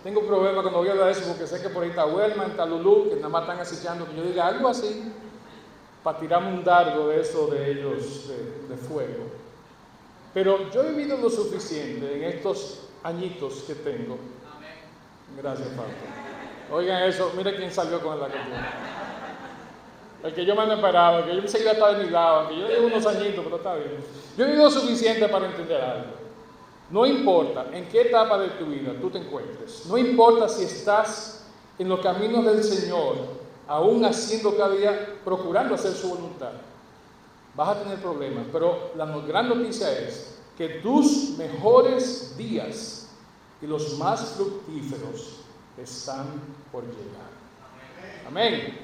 tengo 0.03 0.21
un 0.21 0.27
problema 0.27 0.63
cuando 0.63 0.81
voy 0.81 0.89
a 0.89 0.93
hablar 0.93 1.07
de 1.07 1.13
eso 1.13 1.29
porque 1.29 1.47
sé 1.47 1.63
que 1.63 1.69
por 1.69 1.83
ahí 1.83 1.91
está 1.91 2.07
Huelma, 2.07 2.47
está 2.47 2.67
Lulú, 2.67 3.09
que 3.09 3.17
nada 3.17 3.29
más 3.29 3.43
están 3.43 3.61
acechando 3.61 4.07
que 4.09 4.17
yo 4.17 4.23
diga 4.23 4.47
algo 4.47 4.69
así 4.69 5.13
para 6.03 6.19
tirarme 6.19 6.49
un 6.49 6.65
dardo 6.65 7.09
de 7.09 7.21
eso 7.21 7.47
de 7.47 7.71
ellos 7.71 8.29
de, 8.69 8.77
fuego. 8.77 9.25
Pero 10.35 10.71
yo 10.71 10.83
he 10.83 10.91
vivido 10.91 11.17
lo 11.17 11.31
suficiente 11.31 12.17
en 12.17 12.25
estos 12.25 12.89
añitos 13.03 13.65
que 13.67 13.75
tengo 13.77 14.19
Gracias, 15.37 15.69
Fausto. 15.69 15.95
Oigan 16.71 17.03
eso, 17.05 17.33
mire 17.37 17.57
quién 17.57 17.73
salió 17.73 18.01
con 18.01 18.21
la 18.21 18.27
cuestión. 18.27 18.59
El 20.23 20.35
que 20.35 20.45
yo 20.45 20.55
me 20.55 20.63
el 20.65 21.25
que 21.25 21.35
yo 21.35 21.43
enseguida 21.43 21.73
estaba 21.73 21.95
de 21.95 22.05
mi 22.05 22.11
lado, 22.11 22.49
que 22.49 22.59
yo 22.59 22.69
llevo 22.69 22.87
unos 22.87 23.07
añitos, 23.07 23.45
pero 23.45 23.57
está 23.57 23.75
bien. 23.75 23.97
Yo 24.37 24.45
he 24.45 24.49
vivido 24.49 24.71
suficiente 24.71 25.29
para 25.29 25.47
entender 25.47 25.81
algo. 25.81 26.24
No 26.91 27.07
importa 27.07 27.67
en 27.73 27.89
qué 27.89 28.03
etapa 28.03 28.39
de 28.39 28.49
tu 28.51 28.67
vida 28.67 28.93
tú 29.01 29.11
te 29.11 29.19
encuentres, 29.19 29.87
no 29.87 29.97
importa 29.97 30.49
si 30.49 30.65
estás 30.65 31.47
en 31.79 31.89
los 31.89 32.01
caminos 32.01 32.45
del 32.45 32.63
Señor, 32.63 33.17
aún 33.67 34.05
haciendo 34.05 34.57
cada 34.57 34.75
día, 34.75 35.17
procurando 35.25 35.75
hacer 35.75 35.93
su 35.93 36.11
voluntad, 36.11 36.53
vas 37.55 37.69
a 37.69 37.83
tener 37.83 37.99
problemas. 37.99 38.45
Pero 38.53 38.93
la 38.97 39.07
gran 39.27 39.49
noticia 39.49 39.91
es 39.99 40.39
que 40.57 40.69
tus 40.81 41.37
mejores 41.39 42.37
días 42.37 43.09
y 43.61 43.67
los 43.67 43.99
más 43.99 44.35
fructíferos 44.37 45.41
están 45.79 46.27
por 46.71 46.85
llegar. 46.85 47.33
Amén. 48.27 48.79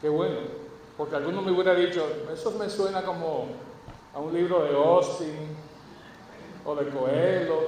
Qué 0.00 0.08
bueno. 0.08 0.62
Porque 0.96 1.16
alguno 1.16 1.42
me 1.42 1.50
hubiera 1.50 1.74
dicho, 1.74 2.06
eso 2.32 2.52
me 2.52 2.68
suena 2.70 3.02
como 3.02 3.48
a 4.14 4.20
un 4.20 4.32
libro 4.32 4.62
de 4.62 4.76
Austin 4.76 5.56
o 6.64 6.74
de 6.74 6.88
Coelho 6.90 7.60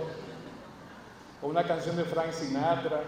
o 1.42 1.48
una 1.48 1.64
canción 1.64 1.96
de 1.96 2.04
Frank 2.04 2.32
Sinatra. 2.32 3.02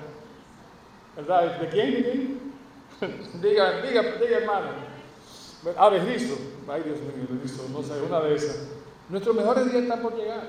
¿Verdad? 1.17 1.59
¿De 1.61 1.69
quién? 1.69 2.53
diga, 3.41 3.81
diga, 3.83 4.03
diga, 4.21 4.39
hermano. 4.39 4.69
Ah, 5.77 5.91
de 5.91 6.01
listo. 6.01 6.37
Ay, 6.69 6.83
Dios 6.83 7.01
mío, 7.01 7.41
listo. 7.43 7.65
No 7.73 7.83
sé, 7.83 8.01
una 8.03 8.21
de 8.21 8.35
esas. 8.35 8.69
Nuestros 9.09 9.35
mejores 9.35 9.65
días 9.71 9.83
están 9.85 10.01
por 10.01 10.15
llegar. 10.15 10.49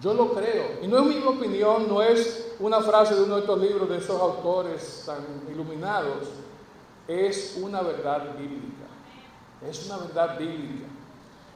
Yo 0.00 0.12
lo 0.12 0.34
creo. 0.34 0.78
Y 0.82 0.88
no 0.88 0.98
es 0.98 1.04
mi 1.04 1.22
opinión, 1.22 1.88
no 1.88 2.02
es 2.02 2.54
una 2.58 2.80
frase 2.80 3.14
de 3.14 3.22
uno 3.22 3.36
de 3.36 3.40
estos 3.40 3.60
libros 3.60 3.88
de 3.88 3.98
esos 3.98 4.20
autores 4.20 5.04
tan 5.06 5.18
iluminados. 5.50 6.28
Es 7.08 7.58
una 7.60 7.82
verdad 7.82 8.36
bíblica. 8.36 8.86
Es 9.66 9.86
una 9.86 9.98
verdad 9.98 10.38
bíblica. 10.38 10.86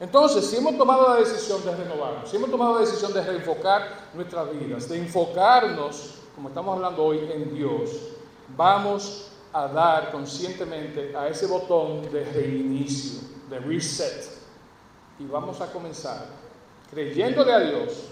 Entonces, 0.01 0.47
si 0.47 0.57
hemos 0.57 0.75
tomado 0.79 1.09
la 1.09 1.17
decisión 1.17 1.63
de 1.63 1.75
renovarnos, 1.75 2.27
si 2.27 2.35
hemos 2.35 2.49
tomado 2.49 2.73
la 2.73 2.81
decisión 2.81 3.13
de 3.13 3.21
reenfocar 3.21 4.09
nuestras 4.15 4.51
vidas, 4.51 4.89
de 4.89 4.97
enfocarnos, 4.97 6.15
como 6.33 6.49
estamos 6.49 6.75
hablando 6.75 7.03
hoy, 7.03 7.19
en 7.31 7.53
Dios, 7.53 7.91
vamos 8.57 9.29
a 9.53 9.67
dar 9.67 10.11
conscientemente 10.11 11.15
a 11.15 11.27
ese 11.27 11.45
botón 11.45 12.01
de 12.11 12.23
reinicio, 12.23 13.21
de 13.47 13.59
reset. 13.59 14.39
Y 15.19 15.25
vamos 15.25 15.61
a 15.61 15.71
comenzar 15.71 16.25
creyéndole 16.89 17.53
a 17.53 17.59
Dios 17.59 18.05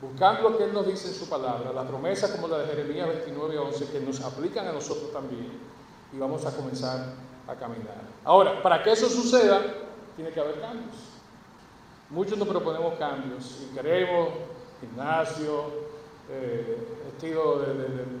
buscando 0.00 0.48
lo 0.48 0.56
que 0.56 0.64
Él 0.64 0.72
nos 0.72 0.86
dice 0.86 1.08
en 1.08 1.14
su 1.14 1.28
palabra, 1.28 1.72
la 1.74 1.86
promesa 1.86 2.32
como 2.32 2.48
la 2.48 2.58
de 2.58 2.68
Jeremías 2.68 3.06
29, 3.06 3.58
11, 3.58 3.86
que 3.90 4.00
nos 4.00 4.20
aplican 4.22 4.66
a 4.66 4.72
nosotros 4.72 5.12
también, 5.12 5.60
y 6.10 6.18
vamos 6.18 6.46
a 6.46 6.56
comenzar 6.56 7.04
a 7.46 7.54
caminar. 7.54 8.00
Ahora, 8.24 8.62
para 8.62 8.82
que 8.82 8.92
eso 8.92 9.10
suceda, 9.10 9.60
tiene 10.16 10.30
que 10.30 10.40
haber 10.40 10.60
cambios. 10.60 11.07
Muchos 12.10 12.38
nos 12.38 12.48
proponemos 12.48 12.94
cambios 12.94 13.58
y 13.62 13.74
queremos 13.74 14.30
gimnasio, 14.80 15.64
eh, 16.30 16.78
estilo 17.06 17.58
de, 17.58 17.74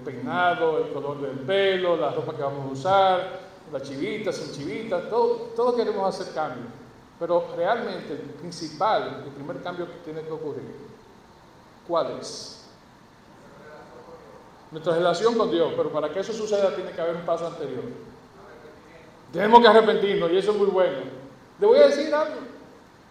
peinado, 0.04 0.78
el 0.78 0.92
color 0.92 1.20
del 1.22 1.38
pelo, 1.40 1.96
la 1.96 2.10
ropa 2.10 2.36
que 2.36 2.42
vamos 2.42 2.66
a 2.66 2.72
usar, 2.72 3.40
la 3.72 3.80
chivita, 3.80 4.30
sin 4.30 4.52
chivita, 4.52 5.08
todo, 5.08 5.52
todos 5.56 5.74
queremos 5.74 6.06
hacer 6.06 6.34
cambios. 6.34 6.66
Pero 7.18 7.46
realmente 7.56 8.12
el 8.12 8.30
principal, 8.40 9.22
el 9.24 9.32
primer 9.32 9.62
cambio 9.62 9.86
que 9.86 9.98
tiene 10.04 10.22
que 10.22 10.30
ocurrir 10.30 10.88
¿Cuál 11.86 12.18
es? 12.20 12.66
Nuestra 14.70 14.94
relación 14.94 15.38
con 15.38 15.50
Dios, 15.50 15.72
pero 15.74 15.90
para 15.90 16.12
que 16.12 16.20
eso 16.20 16.34
suceda 16.34 16.74
tiene 16.74 16.92
que 16.92 17.00
haber 17.00 17.16
un 17.16 17.22
paso 17.22 17.46
anterior. 17.46 17.84
Tenemos 19.32 19.60
que 19.62 19.68
arrepentirnos 19.68 20.30
y 20.30 20.36
eso 20.36 20.50
es 20.50 20.58
muy 20.58 20.66
bueno. 20.66 20.98
Le 21.58 21.66
voy 21.66 21.78
a 21.78 21.88
decir 21.88 22.14
algo. 22.14 22.47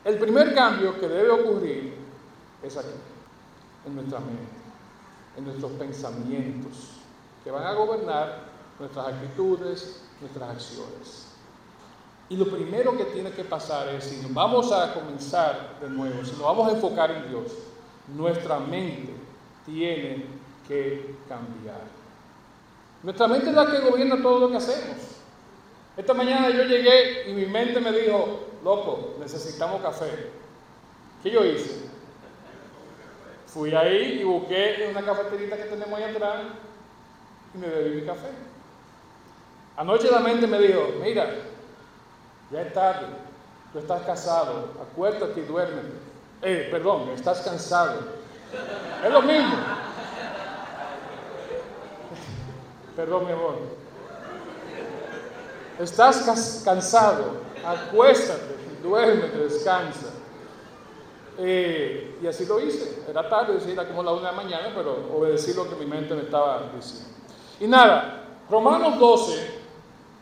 El 0.07 0.17
primer 0.19 0.55
cambio 0.55 0.97
que 0.97 1.05
debe 1.05 1.29
ocurrir 1.29 1.93
es 2.63 2.77
aquí, 2.77 2.87
en 3.85 3.93
nuestra 3.93 4.19
mente, 4.19 4.41
en 5.35 5.43
nuestros 5.43 5.73
pensamientos, 5.73 6.91
que 7.43 7.51
van 7.51 7.65
a 7.65 7.73
gobernar 7.73 8.39
nuestras 8.79 9.07
actitudes, 9.07 10.01
nuestras 10.21 10.49
acciones. 10.51 11.27
Y 12.29 12.37
lo 12.37 12.49
primero 12.49 12.97
que 12.97 13.03
tiene 13.03 13.31
que 13.31 13.43
pasar 13.43 13.89
es, 13.89 14.05
si 14.05 14.21
nos 14.21 14.33
vamos 14.33 14.71
a 14.71 14.93
comenzar 14.93 15.77
de 15.81 15.89
nuevo, 15.89 16.23
si 16.23 16.31
nos 16.31 16.43
vamos 16.43 16.69
a 16.69 16.75
enfocar 16.75 17.11
en 17.11 17.27
Dios, 17.27 17.51
nuestra 18.15 18.59
mente 18.59 19.11
tiene 19.65 20.23
que 20.69 21.17
cambiar. 21.27 21.81
Nuestra 23.03 23.27
mente 23.27 23.49
es 23.49 23.55
la 23.57 23.69
que 23.69 23.79
gobierna 23.81 24.21
todo 24.21 24.39
lo 24.39 24.51
que 24.51 24.55
hacemos. 24.55 25.17
Esta 25.97 26.13
mañana 26.13 26.49
yo 26.49 26.63
llegué 26.63 27.29
y 27.29 27.33
mi 27.33 27.45
mente 27.45 27.81
me 27.81 27.91
dijo, 27.91 28.46
loco, 28.63 29.15
necesitamos 29.19 29.81
café. 29.81 30.31
¿Qué 31.23 31.31
yo 31.31 31.45
hice? 31.45 31.87
Fui 33.47 33.73
ahí 33.73 34.19
y 34.21 34.23
busqué 34.23 34.83
en 34.83 34.91
una 34.91 35.05
cafeterita 35.05 35.57
que 35.57 35.63
tenemos 35.63 35.97
ahí 35.97 36.03
atrás 36.03 36.43
y 37.53 37.57
me 37.57 37.67
bebí 37.67 38.01
mi 38.01 38.05
café. 38.05 38.29
Anoche 39.77 40.11
la 40.11 40.19
mente 40.19 40.47
me 40.47 40.59
dijo, 40.59 40.93
mira, 41.01 41.29
ya 42.51 42.61
es 42.61 42.73
tarde, 42.73 43.07
tú 43.71 43.79
estás 43.79 44.01
casado, 44.03 44.71
acuérdate 44.81 45.39
y 45.39 45.43
duérmete. 45.43 45.93
Eh, 46.41 46.67
perdón, 46.71 47.09
estás 47.09 47.41
cansado. 47.41 47.99
Es 49.03 49.11
lo 49.11 49.21
mismo. 49.21 49.55
Perdón, 52.95 53.25
mi 53.25 53.31
amor. 53.31 53.55
Estás 55.79 56.63
cansado, 56.65 57.46
acuéstate, 57.67 58.55
duérmete, 58.81 59.37
descansa. 59.37 60.13
Eh, 61.37 62.17
y 62.21 62.27
así 62.27 62.45
lo 62.45 62.59
hice. 62.59 63.03
Era 63.07 63.29
tarde, 63.29 63.59
era 63.71 63.87
como 63.87 64.01
la 64.01 64.11
una 64.11 64.31
de 64.31 64.35
la 64.35 64.43
mañana, 64.43 64.73
pero 64.75 65.07
obedecí 65.15 65.53
lo 65.53 65.69
que 65.69 65.75
mi 65.75 65.85
mente 65.85 66.15
me 66.15 66.23
estaba 66.23 66.71
diciendo. 66.75 67.09
Y 67.59 67.67
nada, 67.67 68.39
Romanos 68.49 68.99
12, 68.99 69.33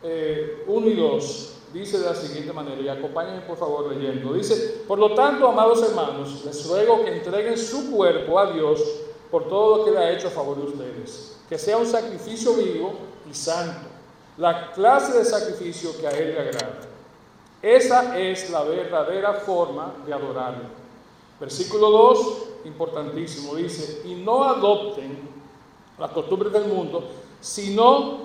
1 0.02 0.86
eh, 0.86 0.90
y 0.90 0.94
2 0.94 1.52
dice 1.72 1.98
de 1.98 2.06
la 2.06 2.14
siguiente 2.14 2.52
manera, 2.52 2.80
y 2.80 2.88
acompáñenme 2.88 3.42
por 3.42 3.56
favor 3.56 3.92
leyendo. 3.92 4.32
Dice, 4.32 4.82
por 4.86 4.98
lo 4.98 5.14
tanto, 5.14 5.48
amados 5.48 5.82
hermanos, 5.82 6.44
les 6.44 6.66
ruego 6.66 7.04
que 7.04 7.16
entreguen 7.16 7.58
su 7.58 7.90
cuerpo 7.90 8.38
a 8.38 8.52
Dios 8.52 8.82
por 9.30 9.48
todo 9.48 9.78
lo 9.78 9.84
que 9.84 9.90
le 9.90 9.98
ha 9.98 10.12
hecho 10.12 10.28
a 10.28 10.30
favor 10.30 10.56
de 10.56 10.66
ustedes, 10.66 11.38
que 11.48 11.58
sea 11.58 11.76
un 11.76 11.86
sacrificio 11.86 12.54
vivo 12.54 12.94
y 13.28 13.34
santo, 13.34 13.88
la 14.38 14.72
clase 14.72 15.18
de 15.18 15.24
sacrificio 15.24 15.90
que 15.98 16.06
a 16.06 16.10
Él 16.10 16.34
le 16.34 16.40
agrada. 16.40 16.95
Esa 17.66 18.16
es 18.16 18.48
la 18.50 18.62
verdadera 18.62 19.32
forma 19.32 19.92
de 20.06 20.14
adorarlo. 20.14 20.66
Versículo 21.40 21.90
2, 21.90 22.42
importantísimo, 22.64 23.56
dice, 23.56 24.02
y 24.04 24.14
no 24.14 24.44
adopten 24.44 25.18
las 25.98 26.12
costumbres 26.12 26.52
del 26.52 26.66
mundo, 26.66 27.02
sino 27.40 28.18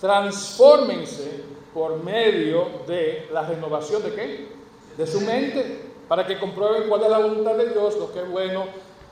transfórmense 0.00 1.42
por 1.74 2.00
medio 2.04 2.68
de 2.86 3.28
la 3.32 3.42
renovación 3.42 4.04
de 4.04 4.14
qué? 4.14 4.48
De 4.96 5.04
su 5.04 5.20
mente, 5.22 5.90
para 6.06 6.24
que 6.24 6.38
comprueben 6.38 6.88
cuál 6.88 7.02
es 7.02 7.10
la 7.10 7.18
voluntad 7.18 7.56
de 7.56 7.70
Dios, 7.70 7.96
lo 7.96 8.12
que 8.12 8.20
es 8.20 8.30
bueno, 8.30 8.66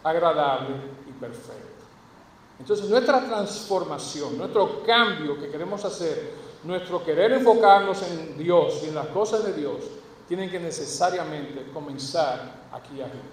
agradable 0.05 0.77
y 1.09 1.13
perfecto. 1.15 1.85
Entonces 2.61 2.89
nuestra 2.89 3.27
transformación, 3.27 4.39
nuestro 4.39 4.85
cambio 4.85 5.37
que 5.37 5.49
queremos 5.49 5.85
hacer, 5.85 6.48
nuestro 6.65 7.05
querer 7.05 7.33
enfocarnos 7.33 8.03
en 8.03 8.37
Dios 8.37 8.81
y 8.85 8.89
en 8.89 8.95
las 8.95 9.09
cosas 9.09 9.45
de 9.45 9.53
Dios, 9.53 9.77
tienen 10.27 10.51
que 10.51 10.61
necesariamente 10.61 11.71
comenzar 11.73 12.67
aquí 12.73 13.01
arriba. 13.01 13.25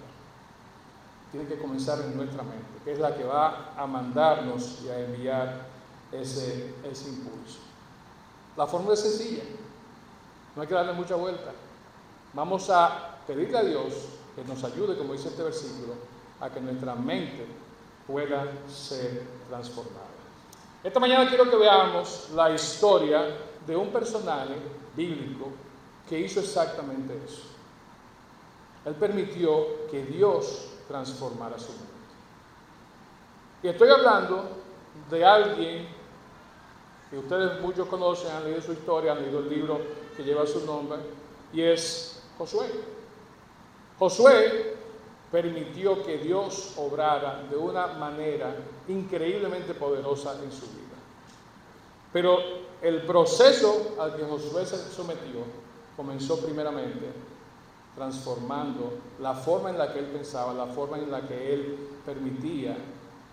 Tienen 1.30 1.48
que 1.48 1.58
comenzar 1.58 2.00
en 2.00 2.16
nuestra 2.16 2.42
mente, 2.42 2.80
que 2.84 2.92
es 2.92 2.98
la 2.98 3.14
que 3.14 3.24
va 3.24 3.74
a 3.76 3.86
mandarnos 3.86 4.80
y 4.84 4.88
a 4.88 5.00
enviar 5.00 5.66
ese, 6.12 6.74
ese 6.88 7.08
impulso. 7.08 7.58
La 8.56 8.66
fórmula 8.66 8.94
es 8.94 9.00
sencilla, 9.00 9.42
no 10.54 10.62
hay 10.62 10.68
que 10.68 10.74
darle 10.74 10.94
mucha 10.94 11.16
vuelta. 11.16 11.52
Vamos 12.32 12.70
a 12.70 13.18
pedirle 13.26 13.58
a 13.58 13.62
Dios 13.62 13.92
que 14.34 14.44
nos 14.44 14.62
ayude, 14.64 14.96
como 14.96 15.12
dice 15.12 15.28
este 15.28 15.42
versículo, 15.42 15.94
a 16.40 16.48
que 16.48 16.60
nuestra 16.60 16.94
mente 16.94 17.46
pueda 18.06 18.46
ser 18.68 19.26
transformada. 19.48 20.15
Esta 20.86 21.00
mañana 21.00 21.28
quiero 21.28 21.50
que 21.50 21.56
veamos 21.56 22.28
la 22.32 22.48
historia 22.52 23.26
de 23.66 23.74
un 23.74 23.88
personaje 23.88 24.54
bíblico 24.94 25.50
que 26.08 26.16
hizo 26.20 26.38
exactamente 26.38 27.12
eso. 27.26 27.42
Él 28.84 28.94
permitió 28.94 29.88
que 29.90 30.04
Dios 30.04 30.68
transformara 30.86 31.58
su 31.58 31.72
mente. 31.72 31.86
Y 33.64 33.68
estoy 33.68 33.90
hablando 33.90 34.44
de 35.10 35.24
alguien 35.24 35.88
que 37.10 37.18
ustedes 37.18 37.60
muchos 37.60 37.88
conocen, 37.88 38.30
han 38.30 38.44
leído 38.44 38.62
su 38.62 38.72
historia, 38.72 39.10
han 39.10 39.22
leído 39.22 39.40
el 39.40 39.48
libro 39.48 39.80
que 40.16 40.22
lleva 40.22 40.46
su 40.46 40.64
nombre, 40.64 41.00
y 41.52 41.62
es 41.62 42.22
Josué. 42.38 42.70
Josué 43.98 44.76
permitió 45.30 46.04
que 46.04 46.18
Dios 46.18 46.74
obrara 46.76 47.44
de 47.50 47.56
una 47.56 47.88
manera 47.88 48.54
increíblemente 48.88 49.74
poderosa 49.74 50.34
en 50.42 50.52
su 50.52 50.66
vida. 50.66 50.96
Pero 52.12 52.38
el 52.80 53.02
proceso 53.02 53.96
al 54.00 54.14
que 54.16 54.24
Josué 54.24 54.64
se 54.64 54.78
sometió 54.90 55.40
comenzó 55.96 56.38
primeramente 56.40 57.06
transformando 57.94 58.92
la 59.20 59.34
forma 59.34 59.70
en 59.70 59.78
la 59.78 59.92
que 59.92 60.00
él 60.00 60.06
pensaba, 60.06 60.52
la 60.52 60.66
forma 60.66 60.98
en 60.98 61.10
la 61.10 61.26
que 61.26 61.54
él 61.54 61.78
permitía 62.04 62.76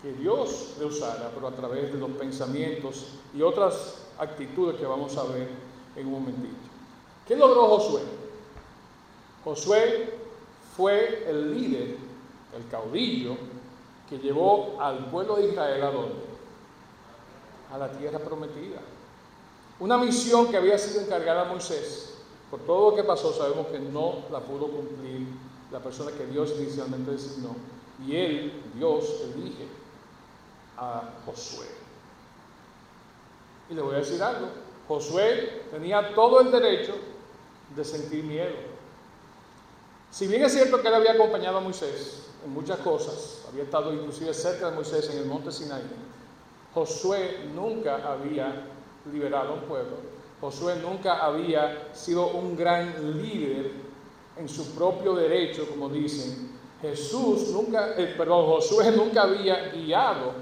que 0.02 0.14
Dios 0.14 0.76
le 0.80 0.86
usara, 0.86 1.32
pero 1.34 1.48
a 1.48 1.52
través 1.52 1.94
de 1.94 2.00
los 2.00 2.12
pensamientos 2.12 3.08
y 3.34 3.42
otras 3.42 4.06
actitudes 4.18 4.78
que 4.78 4.86
vamos 4.86 5.16
a 5.18 5.24
ver 5.24 5.50
en 5.96 6.08
un 6.08 6.14
momentito. 6.14 6.56
¿Qué 7.28 7.36
logró 7.36 7.68
Josué? 7.68 8.02
Josué 9.44 10.23
fue 10.75 11.25
el 11.30 11.53
líder, 11.53 11.98
el 12.56 12.68
caudillo, 12.70 13.36
que 14.10 14.18
llevó 14.18 14.77
al 14.80 15.10
pueblo 15.10 15.36
de 15.36 15.50
Israel 15.50 15.84
a 15.84 15.92
dónde? 15.92 16.24
A 17.72 17.77
la 17.77 17.92
tierra 17.92 18.20
prometida. 18.20 18.80
Una 19.80 19.98
misión 19.98 20.50
que 20.50 20.58
había 20.58 20.77
sido 20.77 21.01
encargada 21.01 21.42
a 21.42 21.46
Moisés. 21.46 22.18
Por 22.50 22.62
todo 22.62 22.92
lo 22.92 22.96
que 22.96 23.03
pasó, 23.03 23.34
sabemos 23.34 23.68
que 23.68 23.80
no 23.80 24.25
la 24.32 24.39
pudo 24.39 24.68
cumplir 24.68 25.27
la 25.72 25.80
persona 25.80 26.12
que 26.12 26.25
Dios 26.27 26.53
inicialmente 26.58 27.12
designó. 27.12 27.56
Y 28.06 28.15
él, 28.15 28.62
Dios, 28.75 29.22
elige 29.34 29.68
a 30.77 31.13
Josué. 31.25 31.65
Y 33.70 33.74
le 33.74 33.82
voy 33.82 33.96
a 33.96 34.00
decir 34.00 34.22
algo. 34.22 34.48
Josué 34.88 35.63
tenía 35.72 36.13
todo 36.13 36.42
el 36.42 36.51
derecho 36.51 36.94
de 37.75 37.84
sentir 37.84 38.24
miedo. 38.24 38.73
Si 40.13 40.27
bien 40.27 40.43
es 40.43 40.53
cierto 40.53 40.79
que 40.79 40.89
él 40.89 40.93
había 40.93 41.13
acompañado 41.13 41.58
a 41.58 41.62
Moisés 41.62 42.27
en 42.46 42.53
muchas 42.53 42.77
cosas, 42.77 43.46
había 43.50 43.63
estado 43.63 43.91
inclusive 43.91 44.32
cerca 44.32 44.70
de 44.70 44.75
Moisés 44.75 45.10
en 45.10 45.17
el 45.17 45.25
monte 45.25 45.51
Sinaí, 45.51 45.82
Josué 46.72 47.50
nunca 47.55 47.96
había 48.13 48.67
liberado 49.12 49.53
a 49.53 49.53
un 49.55 49.62
pueblo 49.62 50.13
Josué 50.43 50.75
nunca 50.82 51.24
había 51.25 51.88
sido 51.93 52.27
un 52.27 52.58
gran 52.58 53.22
líder 53.24 53.72
en 54.36 54.50
su 54.50 54.75
propio 54.75 55.15
derecho, 55.15 55.65
como 55.70 55.88
dicen. 55.88 56.51
Jesús 56.82 57.48
nunca, 57.53 57.98
eh, 57.98 58.13
perdón, 58.17 58.46
Josué 58.48 58.91
nunca 58.91 59.24
había 59.24 59.70
guiado 59.70 60.34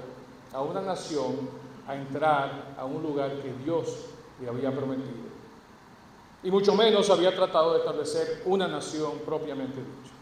a 0.52 0.60
una 0.60 0.80
nación 0.80 1.48
a 1.86 1.94
entrar 1.94 2.74
a 2.76 2.84
un 2.84 3.00
lugar 3.00 3.30
que 3.40 3.52
Dios 3.64 4.06
le 4.40 4.48
había 4.48 4.74
prometido. 4.74 5.21
Y 6.42 6.50
mucho 6.50 6.74
menos 6.74 7.08
había 7.10 7.34
tratado 7.34 7.72
de 7.72 7.78
establecer 7.78 8.42
una 8.46 8.66
nación 8.66 9.20
propiamente 9.24 9.76
dicha. 9.76 10.14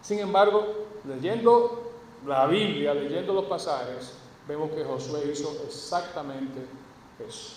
Sin 0.00 0.20
embargo, 0.20 0.64
leyendo 1.04 1.90
la 2.26 2.46
Biblia, 2.46 2.94
leyendo 2.94 3.32
los 3.32 3.46
pasajes, 3.46 4.14
vemos 4.46 4.70
que 4.70 4.84
Josué 4.84 5.30
hizo 5.32 5.60
exactamente 5.66 6.60
eso. 7.26 7.56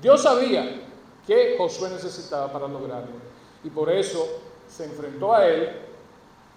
Dios 0.00 0.22
sabía 0.22 0.82
que 1.26 1.56
Josué 1.58 1.90
necesitaba 1.90 2.50
para 2.50 2.66
lograrlo. 2.66 3.16
Y 3.62 3.68
por 3.68 3.90
eso 3.90 4.26
se 4.66 4.84
enfrentó 4.84 5.34
a 5.34 5.46
él 5.46 5.70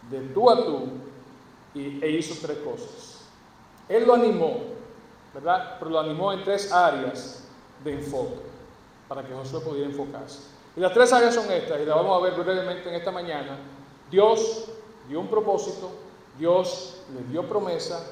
de 0.10 0.20
tú 0.34 0.50
a 0.50 0.64
tú 0.64 0.88
y, 1.74 2.04
e 2.04 2.12
hizo 2.12 2.36
tres 2.42 2.60
cosas. 2.60 3.26
Él 3.90 4.06
lo 4.06 4.14
animó, 4.14 4.60
¿verdad? 5.34 5.76
Pero 5.80 5.92
lo 5.92 6.00
animó 6.00 6.32
en 6.32 6.44
tres 6.44 6.72
áreas 6.72 7.44
de 7.84 7.94
enfoque 7.94 8.49
para 9.10 9.26
que 9.26 9.34
Josué 9.34 9.60
pudiera 9.60 9.90
enfocarse. 9.90 10.40
Y 10.78 10.80
las 10.80 10.94
tres 10.94 11.12
áreas 11.12 11.34
son 11.34 11.52
estas, 11.52 11.82
y 11.82 11.86
las 11.86 11.96
vamos 11.96 12.18
a 12.18 12.24
ver 12.24 12.34
brevemente 12.36 12.88
en 12.88 12.96
esta 12.96 13.12
mañana. 13.12 13.58
Dios 14.10 14.66
dio 15.10 15.20
un 15.20 15.28
propósito, 15.28 15.90
Dios 16.38 17.02
le 17.14 17.24
dio 17.24 17.44
promesa 17.50 18.06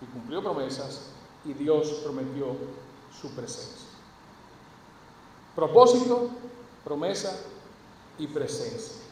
y 0.00 0.06
cumplió 0.06 0.42
promesas, 0.42 1.10
y 1.44 1.52
Dios 1.52 2.00
prometió 2.04 2.46
su 3.20 3.30
presencia. 3.34 3.88
Propósito, 5.56 6.30
promesa 6.84 7.36
y 8.18 8.28
presencia. 8.28 9.02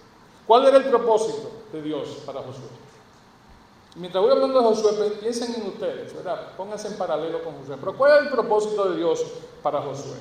¿Cuál 0.46 0.66
era 0.66 0.78
el 0.78 0.84
propósito 0.84 1.50
de 1.72 1.82
Dios 1.82 2.22
para 2.24 2.40
Josué? 2.40 2.68
Mientras 3.96 4.22
voy 4.22 4.32
hablando 4.32 4.58
de 4.58 4.64
Josué, 4.64 5.10
piensen 5.20 5.54
en 5.54 5.66
ustedes, 5.68 6.14
¿verdad? 6.14 6.56
Pónganse 6.56 6.88
en 6.88 6.96
paralelo 6.96 7.42
con 7.44 7.58
Josué. 7.58 7.76
Pero 7.78 7.96
¿cuál 7.96 8.12
era 8.12 8.20
el 8.22 8.30
propósito 8.30 8.90
de 8.90 8.96
Dios 8.96 9.22
para 9.62 9.82
Josué? 9.82 10.16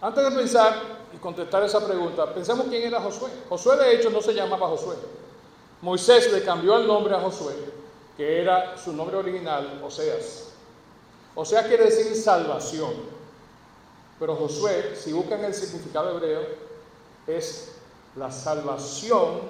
Antes 0.00 0.24
de 0.24 0.30
pensar 0.30 0.82
y 1.14 1.16
contestar 1.16 1.62
esa 1.62 1.84
pregunta, 1.84 2.32
pensemos 2.34 2.66
quién 2.68 2.82
era 2.82 3.00
Josué. 3.00 3.30
Josué 3.48 3.76
de 3.76 3.94
hecho 3.94 4.10
no 4.10 4.20
se 4.20 4.34
llamaba 4.34 4.68
Josué. 4.68 4.96
Moisés 5.80 6.32
le 6.32 6.42
cambió 6.42 6.76
el 6.76 6.86
nombre 6.86 7.14
a 7.14 7.20
Josué, 7.20 7.54
que 8.16 8.40
era 8.40 8.76
su 8.76 8.92
nombre 8.92 9.16
original, 9.16 9.80
Oseas. 9.84 10.52
Oseas 11.34 11.66
quiere 11.66 11.84
decir 11.84 12.14
salvación. 12.14 12.92
Pero 14.18 14.36
Josué, 14.36 14.94
si 14.96 15.12
buscan 15.12 15.44
el 15.44 15.54
significado 15.54 16.10
hebreo, 16.10 16.42
es 17.26 17.72
la 18.16 18.30
salvación 18.30 19.40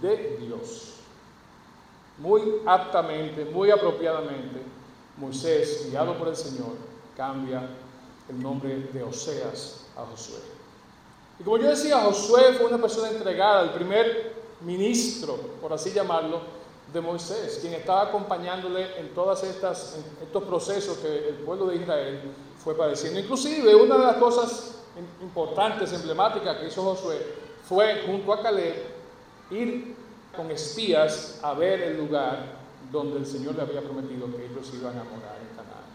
de 0.00 0.36
Dios. 0.40 0.94
Muy 2.18 2.62
aptamente, 2.64 3.44
muy 3.44 3.70
apropiadamente, 3.70 4.62
Moisés, 5.16 5.88
guiado 5.90 6.16
por 6.18 6.28
el 6.28 6.36
Señor, 6.36 6.72
cambia 7.16 7.68
el 8.28 8.42
nombre 8.42 8.88
de 8.92 9.02
Oseas 9.02 9.86
a 9.96 10.04
Josué. 10.04 10.40
Y 11.38 11.44
como 11.44 11.58
yo 11.58 11.68
decía, 11.68 12.00
Josué 12.00 12.54
fue 12.54 12.66
una 12.66 12.78
persona 12.78 13.10
entregada, 13.10 13.62
el 13.62 13.70
primer 13.70 14.34
ministro, 14.62 15.36
por 15.60 15.72
así 15.72 15.92
llamarlo, 15.92 16.40
de 16.92 17.00
Moisés, 17.00 17.58
quien 17.60 17.74
estaba 17.74 18.02
acompañándole 18.02 18.98
en 18.98 19.12
todos 19.12 19.42
estos 19.42 20.44
procesos 20.46 20.98
que 20.98 21.28
el 21.28 21.34
pueblo 21.36 21.66
de 21.66 21.76
Israel 21.76 22.20
fue 22.62 22.76
padeciendo. 22.76 23.18
Inclusive 23.20 23.74
una 23.74 23.98
de 23.98 24.06
las 24.06 24.16
cosas 24.16 24.78
importantes, 25.20 25.92
emblemáticas 25.92 26.56
que 26.56 26.68
hizo 26.68 26.82
Josué 26.82 27.18
fue 27.64 28.02
junto 28.06 28.32
a 28.32 28.42
Caleb 28.42 28.74
ir 29.50 29.96
con 30.34 30.50
espías 30.50 31.40
a 31.42 31.54
ver 31.54 31.82
el 31.82 31.98
lugar 31.98 32.56
donde 32.90 33.18
el 33.18 33.26
Señor 33.26 33.56
le 33.56 33.62
había 33.62 33.82
prometido 33.82 34.26
que 34.36 34.46
ellos 34.46 34.70
iban 34.72 34.96
a 34.98 35.04
morar 35.04 35.38
en 35.40 35.56
Canaán. 35.56 35.85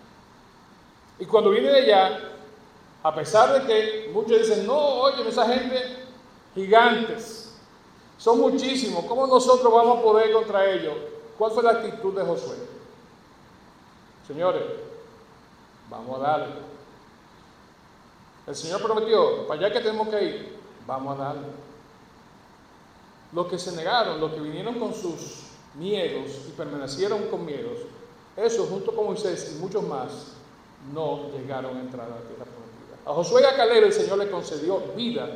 Y 1.22 1.26
cuando 1.26 1.52
viene 1.52 1.70
de 1.70 1.84
allá, 1.84 2.20
a 3.02 3.16
pesar 3.16 3.54
de 3.54 3.66
que 3.66 4.10
muchos 4.12 4.40
dicen, 4.40 4.68
no, 4.68 4.78
oye, 4.78 5.26
esa 5.30 5.48
gente 5.48 5.98
gigantes, 6.54 7.58
son 8.18 8.42
muchísimos, 8.42 9.06
¿cómo 9.06 9.26
nosotros 9.26 9.72
vamos 9.72 10.00
a 10.00 10.02
poder 10.02 10.34
contra 10.34 10.70
ellos? 10.70 10.96
¿Cuál 11.38 11.52
fue 11.52 11.64
la 11.64 11.72
actitud 11.72 12.14
de 12.14 12.26
Josué? 12.26 12.58
Señores, 14.28 14.64
Vamos 15.92 16.22
a 16.22 16.24
darle. 16.24 16.56
El 18.48 18.56
Señor 18.56 18.82
prometió, 18.82 19.46
para 19.46 19.60
allá 19.60 19.74
que 19.74 19.82
tenemos 19.82 20.08
que 20.08 20.24
ir, 20.24 20.58
vamos 20.88 21.20
a 21.20 21.24
darle. 21.24 21.48
Los 23.34 23.48
que 23.48 23.60
se 23.60 23.76
negaron, 23.76 24.22
los 24.22 24.32
que 24.32 24.40
vinieron 24.40 24.80
con 24.80 24.94
sus 24.94 25.48
miedos 25.76 26.32
y 26.48 26.52
permanecieron 26.52 27.28
con 27.28 27.46
miedos, 27.46 27.80
esos 28.38 28.70
junto 28.70 28.96
con 28.96 29.06
Moisés 29.06 29.54
y 29.54 29.60
muchos 29.60 29.84
más, 29.84 30.38
no 30.94 31.30
llegaron 31.32 31.78
a 31.78 31.80
entrar 31.80 32.08
a 32.08 32.10
la 32.10 32.22
tierra 32.22 32.46
prometida. 32.46 32.98
A 33.06 33.14
Josué 33.14 33.42
y 33.44 33.46
a 33.46 33.56
Caleb 33.56 33.84
el 33.86 33.94
Señor 33.94 34.18
le 34.18 34.30
concedió 34.30 34.80
vida 34.96 35.30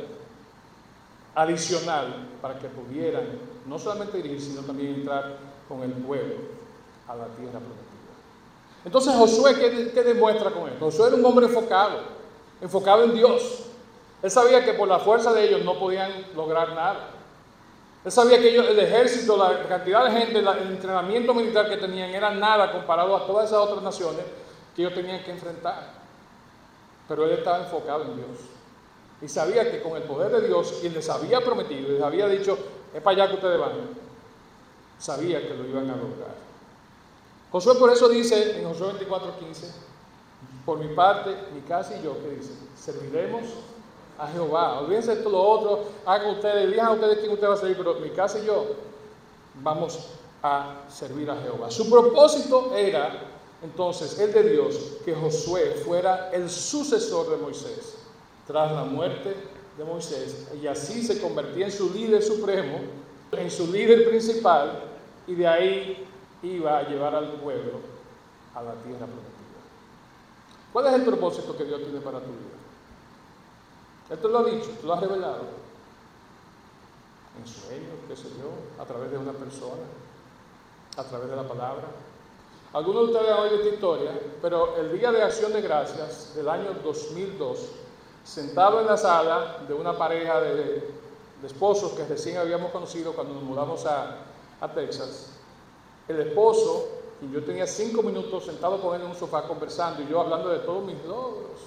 adicional 1.34 2.28
para 2.40 2.58
que 2.58 2.68
pudieran 2.68 3.24
no 3.66 3.78
solamente 3.78 4.16
dirigir, 4.16 4.40
sino 4.40 4.62
también 4.62 4.94
entrar 4.94 5.36
con 5.68 5.82
el 5.82 5.92
pueblo 5.92 6.34
a 7.08 7.14
la 7.14 7.26
tierra 7.26 7.58
prometida. 7.58 7.86
Entonces 8.84 9.14
Josué, 9.14 9.54
¿qué, 9.92 10.02
demuestra 10.02 10.50
con 10.50 10.68
esto? 10.68 10.86
Josué 10.86 11.08
era 11.08 11.16
un 11.16 11.24
hombre 11.24 11.46
enfocado, 11.46 12.00
enfocado 12.60 13.04
en 13.04 13.14
Dios. 13.14 13.64
Él 14.22 14.30
sabía 14.30 14.64
que 14.64 14.74
por 14.74 14.88
la 14.88 14.98
fuerza 14.98 15.32
de 15.32 15.44
ellos 15.44 15.64
no 15.64 15.78
podían 15.78 16.10
lograr 16.34 16.68
nada. 16.74 17.10
Él 18.04 18.12
sabía 18.12 18.38
que 18.38 18.56
el 18.56 18.78
ejército, 18.78 19.36
la 19.36 19.66
cantidad 19.68 20.04
de 20.04 20.12
gente, 20.12 20.38
el 20.38 20.48
entrenamiento 20.70 21.34
militar 21.34 21.68
que 21.68 21.76
tenían 21.76 22.10
era 22.10 22.30
nada 22.30 22.70
comparado 22.70 23.16
a 23.16 23.26
todas 23.26 23.46
esas 23.46 23.58
otras 23.58 23.82
naciones 23.82 24.24
que 24.76 24.82
ellos 24.82 24.94
tenían 24.94 25.24
que 25.24 25.30
enfrentar. 25.30 25.94
Pero 27.08 27.24
él 27.24 27.32
estaba 27.32 27.60
enfocado 27.60 28.02
en 28.04 28.16
Dios. 28.16 28.28
Y 29.22 29.28
sabía 29.28 29.70
que 29.70 29.82
con 29.82 29.96
el 29.96 30.02
poder 30.02 30.30
de 30.30 30.46
Dios, 30.46 30.76
quien 30.80 30.92
les 30.92 31.08
había 31.08 31.40
prometido, 31.40 31.88
les 31.88 32.02
había 32.02 32.28
dicho, 32.28 32.58
es 32.92 33.00
para 33.00 33.22
allá 33.22 33.30
que 33.30 33.36
ustedes 33.36 33.58
van, 33.58 33.72
sabía 34.98 35.40
que 35.40 35.54
lo 35.54 35.64
iban 35.64 35.88
a 35.88 35.96
lograr. 35.96 36.34
Josué 37.50 37.76
por 37.76 37.90
eso 37.90 38.08
dice 38.10 38.58
en 38.60 38.68
Josué 38.68 38.92
24:15, 38.92 39.70
por 40.66 40.78
mi 40.78 40.94
parte, 40.94 41.34
mi 41.54 41.62
casa 41.62 41.96
y 41.96 42.02
yo, 42.02 42.18
¿qué 42.20 42.36
dice? 42.36 42.52
Serviremos 42.76 43.44
a 44.18 44.26
Jehová. 44.28 44.80
Olvídense 44.80 45.16
de 45.16 45.22
todo 45.22 45.32
lo 45.32 45.42
otro, 45.42 45.84
hagan 46.04 46.34
ustedes, 46.34 46.70
digan 46.70 46.92
ustedes 46.92 47.18
quién 47.18 47.32
usted 47.32 47.48
va 47.48 47.54
a 47.54 47.56
servir, 47.56 47.78
pero 47.78 47.94
mi 47.94 48.10
casa 48.10 48.38
y 48.38 48.46
yo 48.46 48.66
vamos 49.62 50.10
a 50.42 50.82
servir 50.88 51.30
a 51.30 51.36
Jehová. 51.36 51.70
Su 51.70 51.88
propósito 51.88 52.74
era 52.74 53.35
entonces 53.66 54.18
el 54.18 54.32
de 54.32 54.50
Dios 54.50 54.98
que 55.04 55.14
Josué 55.14 55.82
fuera 55.84 56.30
el 56.32 56.48
sucesor 56.48 57.30
de 57.30 57.36
Moisés 57.36 57.96
tras 58.46 58.72
la 58.72 58.84
muerte 58.84 59.34
de 59.76 59.84
Moisés 59.84 60.48
y 60.62 60.66
así 60.66 61.02
se 61.02 61.20
convertía 61.20 61.66
en 61.66 61.72
su 61.72 61.92
líder 61.92 62.22
supremo 62.22 62.78
en 63.32 63.50
su 63.50 63.70
líder 63.72 64.08
principal 64.08 64.82
y 65.26 65.34
de 65.34 65.46
ahí 65.46 66.06
iba 66.42 66.78
a 66.78 66.88
llevar 66.88 67.14
al 67.14 67.32
pueblo 67.32 67.80
a 68.54 68.62
la 68.62 68.74
tierra 68.74 69.06
prometida. 69.06 69.60
¿Cuál 70.72 70.86
es 70.86 70.92
el 70.94 71.04
propósito 71.04 71.56
que 71.56 71.64
Dios 71.64 71.82
tiene 71.82 72.00
para 72.00 72.20
tu 72.20 72.26
vida? 72.26 72.56
Esto 74.10 74.28
lo 74.28 74.38
ha 74.38 74.44
dicho, 74.44 74.70
lo 74.84 74.92
ha 74.92 75.00
revelado. 75.00 75.66
En 77.38 77.46
sueños, 77.46 77.92
qué 78.08 78.16
sé 78.16 78.28
yo, 78.40 78.82
a 78.82 78.86
través 78.86 79.10
de 79.10 79.18
una 79.18 79.32
persona, 79.32 79.82
a 80.96 81.04
través 81.04 81.28
de 81.28 81.36
la 81.36 81.46
palabra. 81.46 81.84
Algunos 82.72 83.06
de 83.06 83.12
ustedes 83.12 83.32
han 83.32 83.40
oído 83.40 83.56
esta 83.56 83.74
historia, 83.74 84.20
pero 84.42 84.76
el 84.76 84.98
día 84.98 85.12
de 85.12 85.22
acción 85.22 85.52
de 85.52 85.62
gracias 85.62 86.34
del 86.34 86.48
año 86.48 86.74
2002, 86.84 87.58
sentado 88.24 88.80
en 88.80 88.86
la 88.86 88.96
sala 88.96 89.58
de 89.66 89.72
una 89.72 89.96
pareja 89.96 90.40
de, 90.40 91.06
esposos 91.44 91.92
que 91.92 92.04
recién 92.04 92.38
habíamos 92.38 92.72
conocido 92.72 93.12
cuando 93.12 93.34
nos 93.34 93.42
mudamos 93.44 93.86
a, 93.86 94.22
Texas, 94.74 95.30
el 96.08 96.20
esposo, 96.20 96.88
y 97.22 97.32
yo 97.32 97.44
tenía 97.44 97.66
cinco 97.66 98.02
minutos 98.02 98.46
sentado 98.46 98.80
con 98.80 98.96
él 98.96 99.02
en 99.02 99.08
un 99.08 99.14
sofá 99.14 99.42
conversando 99.42 100.02
y 100.02 100.08
yo 100.08 100.20
hablando 100.20 100.48
de 100.48 100.58
todos 100.60 100.84
mis 100.84 101.02
logros, 101.04 101.60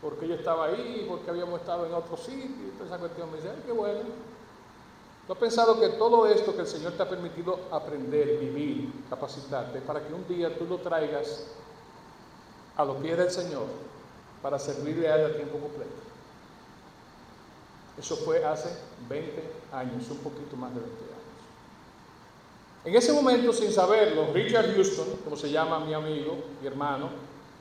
porque 0.00 0.28
yo 0.28 0.34
estaba 0.34 0.66
ahí, 0.66 1.04
porque 1.08 1.30
habíamos 1.30 1.60
estado 1.60 1.86
en 1.86 1.94
otro 1.94 2.16
sitio, 2.16 2.68
y 2.68 2.70
toda 2.72 2.86
esa 2.86 2.98
cuestión. 2.98 3.30
Me 3.30 3.38
dice, 3.38 3.50
qué 3.66 3.72
bueno. 3.72 4.00
¿No 5.28 5.34
has 5.34 5.40
pensado 5.40 5.78
que 5.78 5.90
todo 5.90 6.26
esto 6.26 6.54
que 6.54 6.62
el 6.62 6.66
Señor 6.66 6.92
te 6.92 7.02
ha 7.02 7.08
permitido 7.08 7.60
aprender, 7.70 8.38
vivir, 8.38 8.90
capacitarte, 9.10 9.82
para 9.82 10.00
que 10.00 10.14
un 10.14 10.26
día 10.26 10.56
tú 10.56 10.64
lo 10.64 10.78
traigas 10.78 11.48
a 12.74 12.82
los 12.82 12.96
pies 12.96 13.18
del 13.18 13.30
Señor 13.30 13.66
para 14.40 14.58
servirle 14.58 15.06
a 15.06 15.16
Él 15.16 15.30
a 15.30 15.36
tiempo 15.36 15.58
completo? 15.58 15.92
Eso 17.98 18.16
fue 18.16 18.42
hace 18.42 18.70
20 19.06 19.42
años, 19.70 20.08
un 20.10 20.16
poquito 20.18 20.56
más 20.56 20.74
de 20.74 20.80
20 20.80 20.96
años. 20.96 21.18
En 22.86 22.94
ese 22.94 23.12
momento, 23.12 23.52
sin 23.52 23.70
saberlo, 23.70 24.32
Richard 24.32 24.72
Houston, 24.74 25.08
como 25.24 25.36
se 25.36 25.50
llama 25.50 25.80
mi 25.80 25.92
amigo, 25.92 26.38
mi 26.62 26.66
hermano 26.66 27.10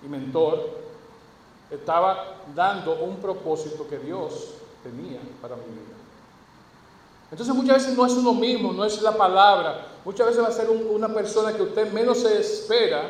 y 0.05 0.07
mentor, 0.07 0.69
estaba 1.69 2.43
dando 2.55 3.03
un 3.03 3.17
propósito 3.17 3.85
que 3.89 3.97
Dios 3.97 4.53
tenía 4.83 5.19
para 5.41 5.57
mi 5.57 5.63
vida. 5.63 6.06
Entonces 7.29 7.53
muchas 7.53 7.77
veces 7.77 7.97
no 7.97 8.05
es 8.05 8.13
uno 8.13 8.33
mismo, 8.33 8.71
no 8.71 8.85
es 8.85 9.01
la 9.01 9.17
palabra, 9.17 9.85
muchas 10.05 10.27
veces 10.27 10.43
va 10.43 10.47
a 10.47 10.51
ser 10.51 10.69
una 10.69 11.13
persona 11.13 11.53
que 11.53 11.61
usted 11.61 11.91
menos 11.91 12.19
se 12.19 12.39
espera 12.39 13.01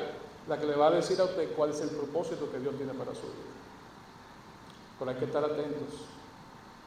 la 0.47 0.57
que 0.57 0.65
le 0.65 0.75
va 0.75 0.87
a 0.87 0.91
decir 0.91 1.19
a 1.21 1.25
usted 1.25 1.53
cuál 1.55 1.69
es 1.69 1.81
el 1.81 1.89
propósito 1.89 2.49
que 2.51 2.59
Dios 2.59 2.75
tiene 2.77 2.93
para 2.93 3.13
su 3.13 3.21
vida. 3.21 3.53
Pero 4.97 5.11
hay 5.11 5.17
que 5.17 5.25
estar 5.25 5.43
atentos, 5.43 5.93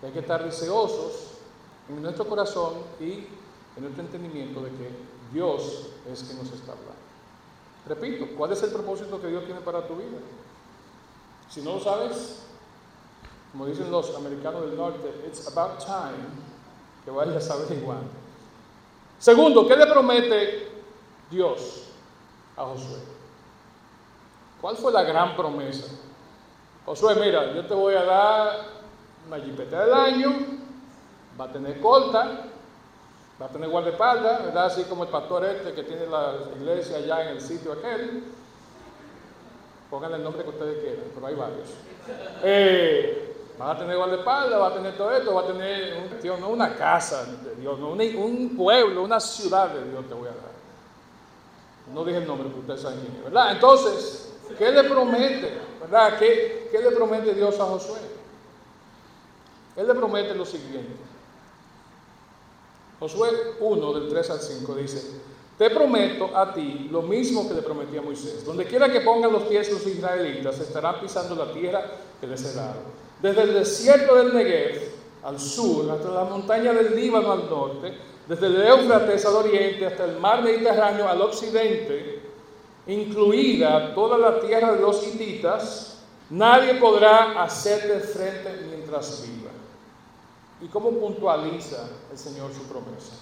hay 0.02 0.10
que 0.10 0.18
estar 0.18 0.42
deseosos 0.42 1.12
en 1.88 2.02
nuestro 2.02 2.26
corazón 2.26 2.74
y 2.98 3.26
en 3.76 3.82
nuestro 3.82 4.02
entendimiento 4.02 4.60
de 4.62 4.70
que 4.70 4.90
Dios 5.32 5.86
es 6.10 6.24
quien 6.24 6.38
nos 6.38 6.50
está 6.52 6.72
hablando. 6.72 6.94
Repito, 7.86 8.26
¿cuál 8.36 8.52
es 8.52 8.62
el 8.64 8.70
propósito 8.70 9.20
que 9.20 9.28
Dios 9.28 9.44
tiene 9.44 9.60
para 9.60 9.86
tu 9.86 9.94
vida? 9.94 10.18
Si 11.48 11.62
no 11.62 11.74
lo 11.74 11.80
sabes, 11.80 12.40
como 13.52 13.66
dicen 13.66 13.90
los 13.90 14.14
americanos 14.16 14.62
del 14.62 14.76
norte, 14.76 15.08
it's 15.26 15.46
about 15.46 15.78
time 15.78 16.50
que 17.04 17.10
vayas 17.10 17.50
averiguando. 17.50 18.10
Segundo, 19.18 19.66
¿qué 19.66 19.76
le 19.76 19.86
promete 19.86 20.68
Dios 21.30 21.88
a 22.56 22.64
Josué? 22.64 22.98
¿Cuál 24.60 24.76
fue 24.76 24.92
la 24.92 25.02
gran 25.02 25.36
promesa? 25.36 25.86
Josué, 26.86 27.14
mira, 27.16 27.52
yo 27.54 27.66
te 27.66 27.74
voy 27.74 27.94
a 27.94 28.04
dar 28.04 28.66
una 29.26 29.38
jipeta 29.38 29.84
del 29.84 29.94
año, 29.94 30.30
va 31.38 31.44
a 31.44 31.52
tener 31.52 31.80
corta, 31.80 32.46
va 33.40 33.46
a 33.46 33.48
tener 33.48 33.68
guardaespaldas, 33.68 34.44
¿verdad? 34.44 34.66
Así 34.66 34.84
como 34.84 35.04
el 35.04 35.10
pastor 35.10 35.44
este 35.44 35.72
que 35.72 35.82
tiene 35.82 36.06
la 36.06 36.34
iglesia 36.58 36.96
allá 36.96 37.22
en 37.22 37.28
el 37.36 37.40
sitio 37.40 37.72
aquel. 37.72 38.24
Pónganle 39.90 40.18
el 40.18 40.24
nombre 40.24 40.44
que 40.44 40.50
ustedes 40.50 40.78
quieran, 40.82 41.04
pero 41.14 41.26
hay 41.26 41.34
varios. 41.34 41.68
Eh, 42.42 43.29
va 43.60 43.72
a 43.72 43.78
tener 43.78 43.96
guardaespaldas, 43.96 44.60
va 44.60 44.68
a 44.68 44.74
tener 44.74 44.96
todo 44.96 45.12
esto, 45.12 45.34
va 45.34 45.42
a 45.42 45.46
tener 45.46 45.98
un, 45.98 46.40
no 46.40 46.48
una 46.48 46.74
casa 46.74 47.24
de 47.24 47.56
Dios, 47.56 47.78
no, 47.78 47.90
un, 47.90 48.56
pueblo, 48.56 49.02
una 49.02 49.20
ciudad 49.20 49.68
de 49.68 49.90
Dios 49.90 50.06
te 50.08 50.14
voy 50.14 50.28
a 50.28 50.32
dar. 50.32 50.50
No 51.92 52.04
dije 52.04 52.18
el 52.18 52.26
nombre, 52.26 52.48
porque 52.48 52.60
ustedes 52.60 52.80
saben 52.80 53.00
quién 53.00 53.16
es, 53.16 53.24
¿verdad? 53.24 53.52
Entonces, 53.52 54.32
¿qué 54.56 54.70
le 54.70 54.84
promete? 54.84 55.60
¿Verdad? 55.80 56.18
¿Qué, 56.18 56.68
¿Qué 56.70 56.78
le 56.78 56.90
promete 56.92 57.34
Dios 57.34 57.58
a 57.60 57.64
Josué? 57.64 57.98
Él 59.76 59.86
le 59.86 59.94
promete 59.94 60.34
lo 60.34 60.46
siguiente. 60.46 60.96
Josué 62.98 63.30
1 63.60 63.92
del 63.94 64.08
3 64.08 64.30
al 64.30 64.40
5 64.40 64.74
dice, 64.74 65.20
te 65.58 65.70
prometo 65.70 66.36
a 66.36 66.54
ti 66.54 66.88
lo 66.90 67.02
mismo 67.02 67.46
que 67.48 67.54
le 67.54 67.62
prometí 67.62 67.96
a 67.96 68.02
Moisés. 68.02 68.44
Donde 68.44 68.64
quiera 68.64 68.90
que 68.90 69.00
pongan 69.00 69.32
los 69.32 69.42
pies 69.44 69.70
los 69.70 69.86
israelitas, 69.86 70.58
estarán 70.60 71.00
pisando 71.00 71.34
la 71.34 71.52
tierra 71.52 71.84
que 72.20 72.26
les 72.26 72.44
he 72.44 72.54
dado. 72.54 73.09
Desde 73.22 73.42
el 73.42 73.54
desierto 73.54 74.14
del 74.16 74.34
Negev 74.34 74.90
al 75.22 75.38
sur, 75.38 75.90
hasta 75.90 76.10
la 76.10 76.24
montaña 76.24 76.72
del 76.72 76.96
Líbano 76.96 77.32
al 77.32 77.50
norte, 77.50 77.92
desde 78.26 78.46
el 78.46 78.62
Éufrates 78.62 79.26
al 79.26 79.34
oriente 79.36 79.86
hasta 79.86 80.04
el 80.04 80.18
mar 80.18 80.42
Mediterráneo 80.42 81.08
al 81.08 81.20
occidente, 81.20 82.22
incluida 82.86 83.94
toda 83.94 84.16
la 84.16 84.40
tierra 84.40 84.72
de 84.72 84.80
los 84.80 85.06
hititas, 85.06 86.02
nadie 86.30 86.74
podrá 86.74 87.42
hacerte 87.42 88.00
frente 88.00 88.66
mientras 88.68 89.22
viva. 89.26 89.50
¿Y 90.62 90.66
cómo 90.68 90.90
puntualiza 90.92 91.88
el 92.10 92.18
Señor 92.18 92.52
su 92.52 92.62
promesa? 92.64 93.14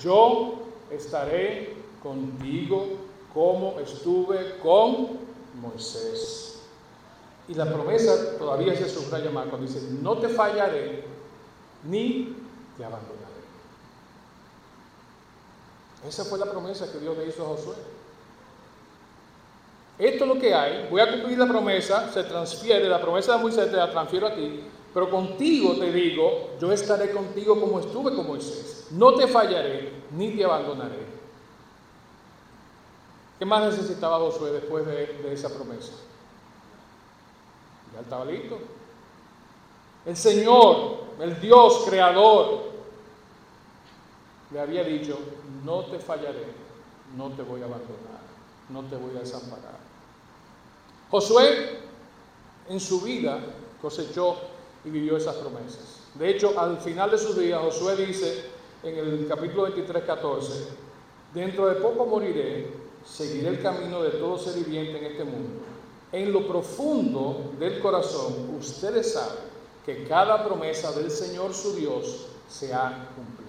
Yo 0.00 0.54
estaré 0.90 1.74
contigo 2.02 2.86
como 3.34 3.78
estuve 3.80 4.58
con 4.62 5.18
Moisés. 5.60 6.47
Y 7.48 7.54
la 7.54 7.64
promesa 7.64 8.36
todavía 8.38 8.76
se 8.76 8.88
subraya 8.88 9.30
más 9.30 9.46
cuando 9.46 9.66
dice, 9.66 9.80
no 10.02 10.18
te 10.18 10.28
fallaré 10.28 11.04
ni 11.84 12.36
te 12.76 12.84
abandonaré. 12.84 13.18
Esa 16.06 16.24
fue 16.24 16.38
la 16.38 16.46
promesa 16.46 16.92
que 16.92 16.98
Dios 16.98 17.16
le 17.16 17.26
hizo 17.26 17.44
a 17.44 17.48
Josué. 17.48 17.74
Esto 19.98 20.24
es 20.24 20.30
lo 20.30 20.38
que 20.38 20.54
hay, 20.54 20.86
voy 20.88 21.00
a 21.00 21.10
cumplir 21.10 21.38
la 21.38 21.48
promesa, 21.48 22.12
se 22.12 22.22
transfiere, 22.22 22.88
la 22.88 23.00
promesa 23.00 23.34
de 23.36 23.42
Moisés 23.42 23.68
te 23.68 23.76
la 23.76 23.90
transfiero 23.90 24.28
a 24.28 24.34
ti, 24.34 24.62
pero 24.94 25.10
contigo 25.10 25.74
te 25.74 25.92
digo, 25.92 26.50
yo 26.60 26.72
estaré 26.72 27.10
contigo 27.10 27.58
como 27.58 27.80
estuve 27.80 28.14
con 28.14 28.26
Moisés. 28.28 28.86
No 28.92 29.14
te 29.14 29.26
fallaré 29.26 29.92
ni 30.12 30.36
te 30.36 30.44
abandonaré. 30.44 31.18
¿Qué 33.38 33.44
más 33.44 33.64
necesitaba 33.64 34.18
Josué 34.18 34.52
después 34.52 34.86
de, 34.86 35.32
esa 35.32 35.48
promesa? 35.48 35.92
Ya 37.94 38.00
estaba 38.00 38.24
listo. 38.24 38.58
El 40.06 40.16
Señor, 40.16 40.98
el 41.20 41.40
Dios 41.40 41.84
creador, 41.86 42.68
le 44.50 44.60
había 44.60 44.84
dicho, 44.84 45.18
no 45.64 45.84
te 45.84 45.98
fallaré, 45.98 46.46
no 47.16 47.30
te 47.30 47.42
voy 47.42 47.60
a 47.60 47.66
abandonar, 47.66 48.22
no 48.70 48.82
te 48.84 48.96
voy 48.96 49.16
a 49.16 49.20
desamparar. 49.20 49.78
Josué 51.10 51.80
en 52.68 52.80
su 52.80 53.00
vida 53.00 53.38
cosechó 53.80 54.36
y 54.84 54.90
vivió 54.90 55.16
esas 55.16 55.36
promesas. 55.36 56.02
De 56.14 56.30
hecho, 56.30 56.58
al 56.58 56.78
final 56.78 57.10
de 57.10 57.18
sus 57.18 57.38
días, 57.38 57.60
Josué 57.60 57.96
dice 57.96 58.46
en 58.82 58.96
el 58.96 59.26
capítulo 59.28 59.64
23, 59.64 60.04
14, 60.04 60.68
dentro 61.34 61.66
de 61.66 61.74
poco 61.76 62.06
moriré, 62.06 62.72
seguiré 63.04 63.48
el 63.48 63.62
camino 63.62 64.02
de 64.02 64.10
todo 64.10 64.38
ser 64.38 64.54
viviente 64.54 64.98
en 64.98 65.04
este 65.12 65.24
mundo. 65.24 65.60
En 66.12 66.32
lo 66.32 66.46
profundo 66.46 67.52
del 67.58 67.80
corazón, 67.80 68.56
ustedes 68.58 69.12
saben 69.12 69.44
que 69.84 70.04
cada 70.04 70.44
promesa 70.44 70.92
del 70.92 71.10
Señor 71.10 71.52
su 71.54 71.74
Dios 71.74 72.26
se 72.48 72.72
ha 72.72 73.08
cumplido. 73.14 73.48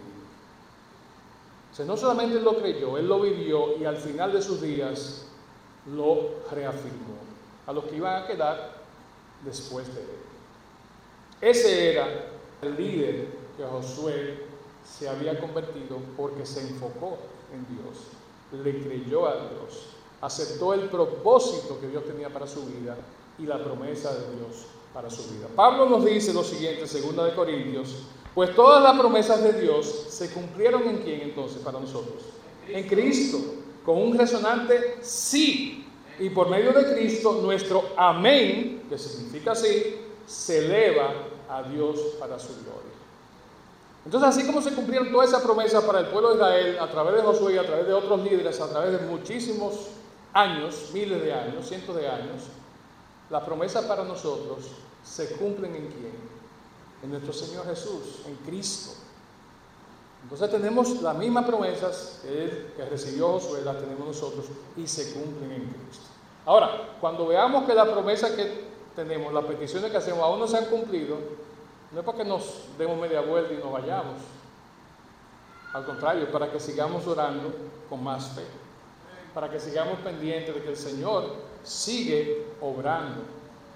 O 1.72 1.76
sea, 1.76 1.86
no 1.86 1.96
solamente 1.96 2.38
él 2.38 2.44
lo 2.44 2.58
creyó, 2.58 2.98
él 2.98 3.08
lo 3.08 3.22
vivió 3.22 3.78
y 3.78 3.86
al 3.86 3.98
final 3.98 4.34
de 4.34 4.42
sus 4.42 4.62
días 4.62 5.26
lo 5.96 6.32
reafirmó 6.52 7.16
a 7.66 7.74
los 7.74 7.86
que 7.86 7.96
iban 7.96 8.24
a 8.24 8.28
quedar 8.28 8.80
después 9.46 9.88
de 9.96 10.02
él. 10.02 10.08
Ese 11.42 11.94
era 11.94 12.08
el 12.62 12.76
líder 12.76 13.28
que 13.56 13.64
Josué 13.64 14.44
se 14.84 15.08
había 15.08 15.40
convertido 15.40 16.00
porque 16.18 16.46
se 16.46 16.62
enfocó 16.62 17.18
en 17.54 17.66
Dios, 17.76 18.64
le 18.64 18.84
creyó 18.84 19.28
a 19.28 19.36
Dios, 19.36 19.88
aceptó 20.22 20.74
el 20.74 20.90
propósito 20.90 21.80
que 21.80 21.88
Dios 21.88 22.06
tenía 22.06 22.30
para 22.30 22.48
su 22.48 22.66
vida 22.66 22.98
y 23.38 23.44
la 23.44 23.64
promesa 23.64 24.14
de 24.14 24.36
Dios 24.36 24.66
para 24.94 25.10
su 25.10 25.24
vida. 25.34 25.48
Pablo 25.56 25.86
nos 25.88 26.06
dice 26.06 26.34
lo 26.34 26.44
siguiente, 26.44 26.88
segunda 26.88 27.26
de 27.26 27.34
Corintios, 27.34 27.96
pues 28.34 28.56
todas 28.56 28.84
las 28.84 28.98
promesas 28.98 29.44
de 29.44 29.54
Dios 29.62 30.06
se 30.10 30.32
cumplieron 30.32 30.84
en 30.84 30.98
quién 31.00 31.22
entonces 31.22 31.62
para 31.62 31.80
nosotros? 31.80 32.24
En 32.68 32.88
Cristo, 32.88 33.40
con 33.86 34.02
un 34.02 34.18
resonante 34.18 34.98
sí. 35.02 35.86
Y 36.20 36.30
por 36.30 36.50
medio 36.50 36.74
de 36.74 36.94
Cristo, 36.94 37.40
nuestro 37.42 37.84
amén, 37.96 38.84
que 38.90 38.98
significa 38.98 39.56
sí, 39.56 39.96
se 40.28 40.66
eleva 40.66 41.14
a 41.50 41.64
Dios 41.64 42.00
para 42.20 42.38
su 42.38 42.50
gloria. 42.50 42.90
Entonces, 44.06 44.30
así 44.30 44.46
como 44.46 44.62
se 44.62 44.74
cumplieron 44.74 45.12
todas 45.12 45.30
esas 45.30 45.42
promesas 45.42 45.84
para 45.84 46.00
el 46.00 46.08
pueblo 46.08 46.30
de 46.30 46.36
Israel 46.36 46.78
a 46.80 46.90
través 46.90 47.16
de 47.16 47.22
Josué 47.22 47.56
y 47.56 47.58
a 47.58 47.66
través 47.66 47.88
de 47.88 47.94
otros 47.94 48.24
líderes, 48.24 48.60
a 48.60 48.70
través 48.70 48.92
de 48.92 49.08
muchísimos 49.08 49.88
años, 50.34 50.90
miles 50.94 51.22
de 51.22 51.34
años, 51.34 51.68
cientos 51.68 51.96
de 51.96 52.08
años, 52.08 52.44
las 53.30 53.44
promesas 53.44 53.86
para 53.86 54.04
nosotros 54.04 54.66
se 55.04 55.36
cumplen 55.38 55.76
en 55.76 55.88
quién? 55.88 56.14
En 57.04 57.12
nuestro 57.12 57.34
Señor 57.34 57.66
Jesús, 57.66 58.22
en 58.26 58.36
Cristo. 58.38 58.92
Entonces 60.24 60.52
tenemos 60.52 61.02
las 61.02 61.16
mismas 61.16 61.46
promesas 61.46 62.20
que, 62.22 62.44
él, 62.44 62.74
que 62.76 62.86
recibió 62.86 63.34
Josué, 63.34 63.62
las 63.64 63.78
tenemos 63.78 64.06
nosotros 64.06 64.46
y 64.76 64.86
se 64.88 65.14
cumplen 65.14 65.52
en 65.52 65.66
Cristo. 65.66 66.06
Ahora, 66.46 66.96
cuando 67.00 67.28
veamos 67.28 67.66
que 67.66 67.74
la 67.74 67.90
promesa 67.90 68.36
que 68.36 68.66
tenemos, 68.96 69.34
las 69.34 69.46
peticiones 69.46 69.92
que 69.92 69.98
hacemos 69.98 70.22
aún 70.22 70.40
no 70.40 70.48
se 70.48 70.58
han 70.58 70.66
cumplido, 70.66 71.18
no 71.92 72.00
es 72.00 72.06
para 72.06 72.18
que 72.18 72.26
nos 72.26 72.66
demos 72.78 72.98
media 73.00 73.22
vuelta 73.22 73.54
y 73.54 73.58
nos 73.58 73.72
vayamos. 73.72 74.16
Al 75.74 75.86
contrario, 75.86 76.32
para 76.32 76.52
que 76.52 76.60
sigamos 76.60 77.06
orando 77.08 77.54
con 77.90 78.04
más 78.04 78.30
fe. 78.30 78.44
Para 79.34 79.50
que 79.50 79.60
sigamos 79.60 80.00
pendientes 80.00 80.54
de 80.54 80.62
que 80.62 80.70
el 80.70 80.78
Señor 80.78 81.34
sigue 81.64 82.46
obrando. 82.62 83.22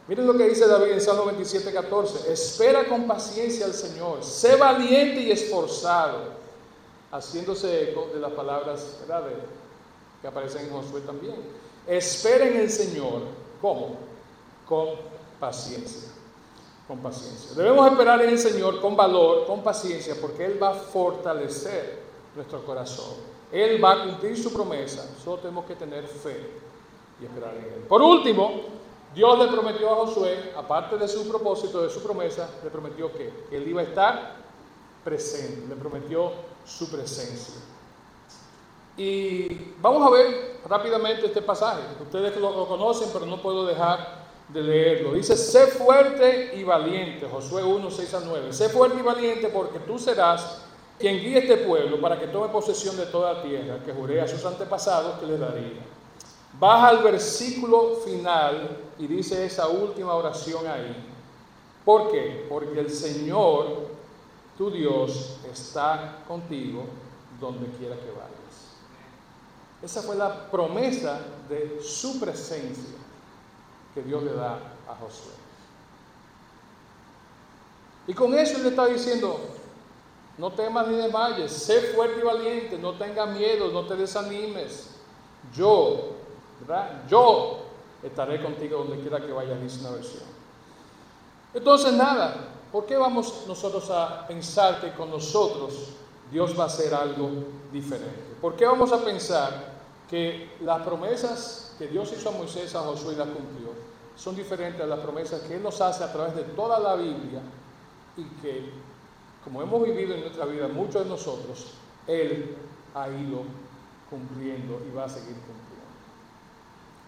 Miren 0.08 0.28
lo 0.28 0.38
que 0.38 0.50
dice 0.50 0.68
David 0.68 0.94
en 0.94 1.02
Salmo 1.02 1.26
27, 1.26 1.72
14. 1.72 2.32
Espera 2.32 2.86
con 2.86 3.08
paciencia 3.08 3.66
al 3.66 3.74
Señor. 3.74 4.24
Sé 4.24 4.56
valiente 4.56 5.22
y 5.22 5.32
esforzado. 5.32 6.44
Haciéndose 7.12 7.92
eco 7.92 8.10
de 8.14 8.20
las 8.20 8.32
palabras 8.32 9.00
que 10.22 10.28
aparecen 10.28 10.66
en 10.66 10.72
Josué 10.72 11.02
también. 11.02 11.36
Espera 11.88 12.48
en 12.48 12.58
el 12.58 12.70
Señor. 12.70 13.22
¿Cómo? 13.62 13.96
Con 14.68 14.90
paciencia 15.40 16.14
con 16.88 17.00
paciencia. 17.00 17.54
Debemos 17.56 17.90
esperar 17.92 18.22
en 18.22 18.30
el 18.30 18.40
Señor 18.40 18.82
con 18.82 18.96
valor, 18.96 19.46
con 19.46 19.64
paciencia, 19.64 20.16
porque 20.20 20.46
Él 20.46 20.62
va 20.62 20.72
a 20.72 20.74
fortalecer 20.74 22.00
nuestro 22.36 22.66
corazón. 22.66 23.33
Él 23.54 23.82
va 23.82 23.92
a 23.92 24.04
cumplir 24.06 24.36
su 24.36 24.52
promesa. 24.52 25.08
Solo 25.24 25.38
tenemos 25.38 25.66
que 25.66 25.76
tener 25.76 26.08
fe 26.08 26.50
y 27.22 27.26
esperar 27.26 27.54
en 27.56 27.66
Él. 27.66 27.86
Por 27.88 28.02
último, 28.02 28.64
Dios 29.14 29.38
le 29.38 29.48
prometió 29.48 29.92
a 29.92 29.96
Josué, 29.96 30.54
aparte 30.58 30.98
de 30.98 31.08
su 31.08 31.30
propósito, 31.30 31.84
de 31.84 31.90
su 31.92 32.02
promesa, 32.02 32.50
le 32.64 32.72
prometió 32.72 33.14
que, 33.14 33.32
Él 33.52 33.68
iba 33.68 33.82
a 33.82 33.84
estar 33.84 34.36
presente, 35.04 35.68
le 35.68 35.76
prometió 35.76 36.32
su 36.66 36.90
presencia. 36.90 37.62
Y 38.98 39.74
vamos 39.80 40.08
a 40.08 40.10
ver 40.10 40.60
rápidamente 40.68 41.28
este 41.28 41.44
pasaje. 41.44 41.84
Ustedes 42.02 42.36
lo 42.38 42.68
conocen, 42.68 43.10
pero 43.14 43.28
no 43.28 43.40
puedo 43.40 43.68
dejar 43.68 44.24
de 44.50 44.62
leerlo. 44.62 45.14
Dice, 45.14 45.38
sé 45.38 45.68
fuerte 45.68 46.54
y 46.56 46.64
valiente, 46.64 47.28
Josué 47.28 47.64
1, 47.64 47.92
6 47.92 48.14
a 48.16 48.20
9. 48.22 48.52
Sé 48.52 48.70
fuerte 48.70 48.98
y 49.00 49.04
valiente 49.04 49.50
porque 49.50 49.78
tú 49.80 50.00
serás 50.00 50.64
quien 51.00 51.20
guíe 51.20 51.40
este 51.40 51.58
pueblo 51.58 52.00
para 52.00 52.20
que 52.20 52.28
tome 52.28 52.50
posesión 52.50 52.96
de 52.98 53.08
toda 53.08 53.34
la 53.34 53.44
tierra 53.44 53.84
que 53.84 53.92
juré 53.92 54.22
a 54.22 54.28
sus 54.28 54.44
antepasados 54.46 55.20
que 55.20 55.26
les 55.26 55.40
daría. 55.40 55.82
Baja 56.60 56.90
al 56.90 57.04
versículo 57.04 57.96
final 58.06 58.78
y 59.00 59.08
dice 59.08 59.46
esa 59.46 59.68
última 59.68 60.14
oración 60.14 60.68
ahí. 60.68 60.96
¿Por 61.84 62.12
qué? 62.12 62.46
Porque 62.48 62.80
el 62.80 62.90
Señor, 62.90 63.88
tu 64.58 64.72
Dios, 64.72 65.38
está 65.52 66.24
contigo 66.28 66.86
donde 67.40 67.68
quiera 67.78 67.96
que 67.96 68.12
vayas. 68.12 68.34
Esa 69.82 70.02
fue 70.02 70.16
la 70.16 70.50
promesa 70.50 71.20
de 71.50 71.82
su 71.82 72.20
presencia 72.20 72.98
que 73.94 74.02
Dios 74.02 74.24
le 74.24 74.34
da 74.34 74.54
a 74.88 74.96
Josué. 74.96 75.34
Y 78.08 78.14
con 78.14 78.34
eso 78.34 78.60
le 78.60 78.70
está 78.70 78.86
diciendo, 78.88 79.40
no 80.38 80.52
temas 80.52 80.88
ni 80.88 80.96
desmayes, 80.96 81.52
sé 81.52 81.82
fuerte 81.94 82.20
y 82.20 82.24
valiente, 82.24 82.78
no 82.78 82.94
tengas 82.94 83.30
miedo, 83.30 83.72
no 83.72 83.86
te 83.86 83.96
desanimes. 83.96 84.90
Yo, 85.56 86.12
¿verdad? 86.62 87.04
Yo 87.08 87.60
estaré 88.02 88.42
contigo 88.42 88.80
donde 88.80 89.00
quiera 89.00 89.20
que 89.20 89.32
vayas, 89.32 89.62
dice 89.62 89.82
una 89.82 89.92
versión. 89.92 90.24
Entonces, 91.54 91.94
nada, 91.94 92.36
¿por 92.72 92.86
qué 92.86 92.98
vamos 92.98 93.44
nosotros 93.48 93.90
a 93.92 94.26
pensar 94.28 94.82
que 94.82 94.92
con 94.94 95.12
nosotros 95.12 95.90
Dios 96.32 96.58
va 96.58 96.64
a 96.64 96.68
hacer 96.68 96.94
algo 96.94 97.30
diferente? 97.72 98.36
¿Por 98.42 98.56
qué 98.56 98.66
vamos 98.66 98.92
a 98.92 99.04
pensar 99.04 99.74
que 100.10 100.50
las 100.62 100.82
promesas 100.82 101.76
que 101.78 101.88
Dios 101.88 102.12
hizo 102.18 102.30
a 102.30 102.32
Moisés, 102.34 102.74
a 102.76 102.82
Josué 102.82 103.14
y 103.14 103.18
las 103.18 103.28
cumplió, 103.28 103.70
son 104.16 104.36
diferentes 104.36 104.82
a 104.82 104.88
las 104.88 105.00
promesas 105.00 105.42
que 105.42 105.56
Él 105.56 105.64
nos 105.64 105.80
hace 105.82 106.04
a 106.04 106.12
través 106.12 106.36
de 106.36 106.44
toda 106.44 106.80
la 106.80 106.96
Biblia 106.96 107.42
y 108.18 108.24
que, 108.42 108.72
como 109.44 109.62
hemos 109.62 109.84
vivido 109.84 110.16
en 110.16 110.22
nuestra 110.22 110.46
vida, 110.46 110.68
muchos 110.68 111.04
de 111.04 111.10
nosotros, 111.10 111.74
Él 112.08 112.56
ha 112.96 113.10
ido 113.10 113.44
cumpliendo 114.10 114.82
y 114.88 114.96
va 114.96 115.06
a 115.06 115.10
seguir 115.10 115.36
cumpliendo. 115.36 115.64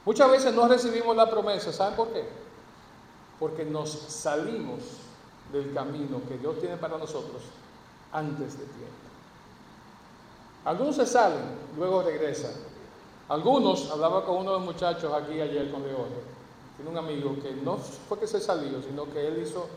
Muchas 0.06 0.30
veces 0.30 0.54
no 0.54 0.67
recibimos 0.67 1.15
la 1.15 1.30
promesa, 1.30 1.71
¿saben 1.71 1.95
por 1.95 2.10
qué? 2.10 2.28
Porque 3.39 3.63
nos 3.63 3.89
salimos 3.89 4.80
del 5.52 5.74
camino 5.74 6.21
que 6.28 6.38
Dios 6.38 6.60
tiene 6.60 6.78
para 6.78 6.98
nosotros 6.98 7.41
antes 8.12 8.60
de 8.60 8.65
tiempo. 8.65 8.93
Algunos 10.65 10.95
se 10.95 11.06
salen, 11.06 11.43
luego 11.78 12.02
regresan. 12.02 12.52
Algunos, 13.30 13.89
hablaba 13.91 14.26
con 14.26 14.38
uno 14.38 14.54
de 14.54 14.58
los 14.58 14.65
muchachos 14.65 15.12
aquí 15.13 15.39
ayer 15.39 15.71
con 15.71 15.84
Leorio, 15.84 16.36
tiene 16.76 16.91
un 16.91 16.98
amigo 16.98 17.36
que 17.41 17.54
no 17.54 17.78
fue 17.78 18.19
que 18.19 18.28
se 18.28 18.39
salió, 18.39 18.82
sino 18.82 19.06
que 19.12 19.28
él 19.28 19.41
hizo, 19.41 19.67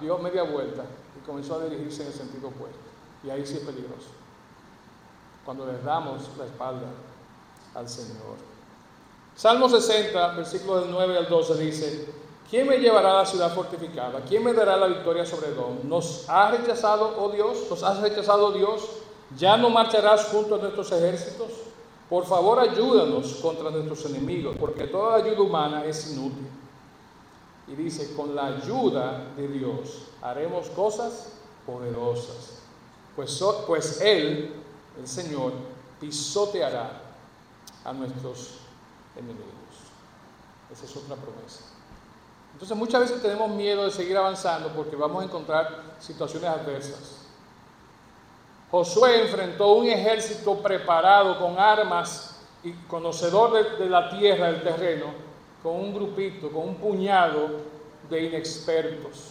dio 0.00 0.18
media 0.18 0.42
vuelta 0.42 0.84
comenzó 1.26 1.56
a 1.56 1.64
dirigirse 1.64 2.02
en 2.02 2.08
el 2.08 2.14
sentido 2.14 2.48
opuesto. 2.48 2.78
Y 3.24 3.30
ahí 3.30 3.46
sí 3.46 3.54
es 3.54 3.60
peligroso. 3.60 4.08
Cuando 5.44 5.66
le 5.66 5.78
damos 5.78 6.22
la 6.38 6.44
espalda 6.44 6.88
al 7.74 7.88
Señor. 7.88 8.36
Salmo 9.34 9.68
60, 9.68 10.34
versículos 10.34 10.82
del 10.82 10.92
9 10.92 11.18
al 11.18 11.28
12 11.28 11.56
dice, 11.58 12.14
¿quién 12.50 12.68
me 12.68 12.78
llevará 12.78 13.12
a 13.12 13.22
la 13.22 13.26
ciudad 13.26 13.54
fortificada? 13.54 14.20
¿Quién 14.28 14.44
me 14.44 14.52
dará 14.52 14.76
la 14.76 14.86
victoria 14.86 15.24
sobre 15.24 15.48
Edom? 15.48 15.78
¿Nos 15.84 16.28
ha 16.28 16.50
rechazado, 16.50 17.16
oh 17.18 17.30
Dios? 17.30 17.66
¿Nos 17.70 17.82
has 17.82 18.00
rechazado, 18.00 18.46
oh 18.46 18.52
Dios? 18.52 18.88
¿Ya 19.38 19.56
no 19.56 19.70
marcharás 19.70 20.26
junto 20.26 20.56
a 20.56 20.58
nuestros 20.58 20.92
ejércitos? 20.92 21.48
Por 22.10 22.26
favor, 22.26 22.60
ayúdanos 22.60 23.38
contra 23.40 23.70
nuestros 23.70 24.04
enemigos, 24.04 24.54
porque 24.60 24.84
toda 24.84 25.16
ayuda 25.16 25.40
humana 25.40 25.84
es 25.86 26.12
inútil. 26.12 26.46
Y 27.68 27.74
dice, 27.74 28.14
con 28.14 28.34
la 28.34 28.46
ayuda 28.46 29.32
de 29.36 29.48
Dios 29.48 30.08
haremos 30.20 30.68
cosas 30.70 31.32
poderosas, 31.64 32.58
pues, 33.14 33.42
pues 33.66 34.00
Él, 34.00 34.54
el 34.98 35.06
Señor, 35.06 35.52
pisoteará 36.00 37.00
a 37.84 37.92
nuestros 37.92 38.58
enemigos. 39.16 39.46
Esa 40.72 40.84
es 40.84 40.96
otra 40.96 41.16
promesa. 41.16 41.64
Entonces 42.52 42.76
muchas 42.76 43.00
veces 43.02 43.22
tenemos 43.22 43.50
miedo 43.50 43.84
de 43.84 43.90
seguir 43.90 44.16
avanzando 44.16 44.68
porque 44.70 44.96
vamos 44.96 45.22
a 45.22 45.26
encontrar 45.26 45.96
situaciones 45.98 46.48
adversas. 46.48 47.26
Josué 48.70 49.22
enfrentó 49.22 49.72
un 49.74 49.86
ejército 49.86 50.62
preparado 50.62 51.38
con 51.38 51.58
armas 51.58 52.40
y 52.62 52.72
conocedor 52.88 53.78
de, 53.78 53.88
la 53.88 54.08
tierra, 54.10 54.46
del 54.46 54.62
terreno, 54.62 55.06
con 55.62 55.76
un 55.76 55.94
grupito, 55.94 56.50
con 56.50 56.68
un 56.68 56.74
puñado 56.76 57.60
de 58.10 58.24
inexpertos. 58.24 59.30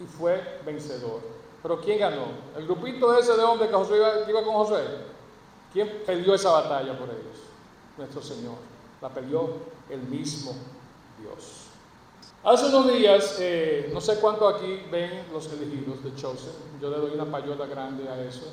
Y 0.00 0.04
fue 0.04 0.60
vencedor. 0.64 1.20
Pero 1.62 1.80
¿quién 1.80 1.98
ganó? 1.98 2.28
¿El 2.56 2.66
grupito 2.66 3.16
ese 3.18 3.36
de 3.36 3.42
hombres 3.42 3.68
que 3.68 3.76
Josué 3.76 3.98
iba, 4.28 4.42
con 4.42 4.54
Josué? 4.54 4.82
¿Quién 5.72 6.02
perdió 6.06 6.34
esa 6.34 6.50
batalla 6.50 6.98
por 6.98 7.08
ellos? 7.08 7.38
Nuestro 7.98 8.22
Señor. 8.22 8.56
La 9.02 9.10
perdió 9.10 9.50
el 9.90 10.00
mismo 10.00 10.54
Dios. 11.20 11.66
Hace 12.42 12.66
unos 12.66 12.90
días, 12.90 13.36
eh, 13.38 13.90
no 13.92 14.00
sé 14.00 14.16
cuánto 14.18 14.48
aquí 14.48 14.82
ven 14.90 15.26
los 15.30 15.52
elegidos 15.52 16.02
de 16.02 16.14
Chosen, 16.14 16.52
yo 16.80 16.90
le 16.90 16.96
doy 16.96 17.10
una 17.12 17.26
payola 17.26 17.66
grande 17.66 18.08
a 18.08 18.18
eso. 18.22 18.50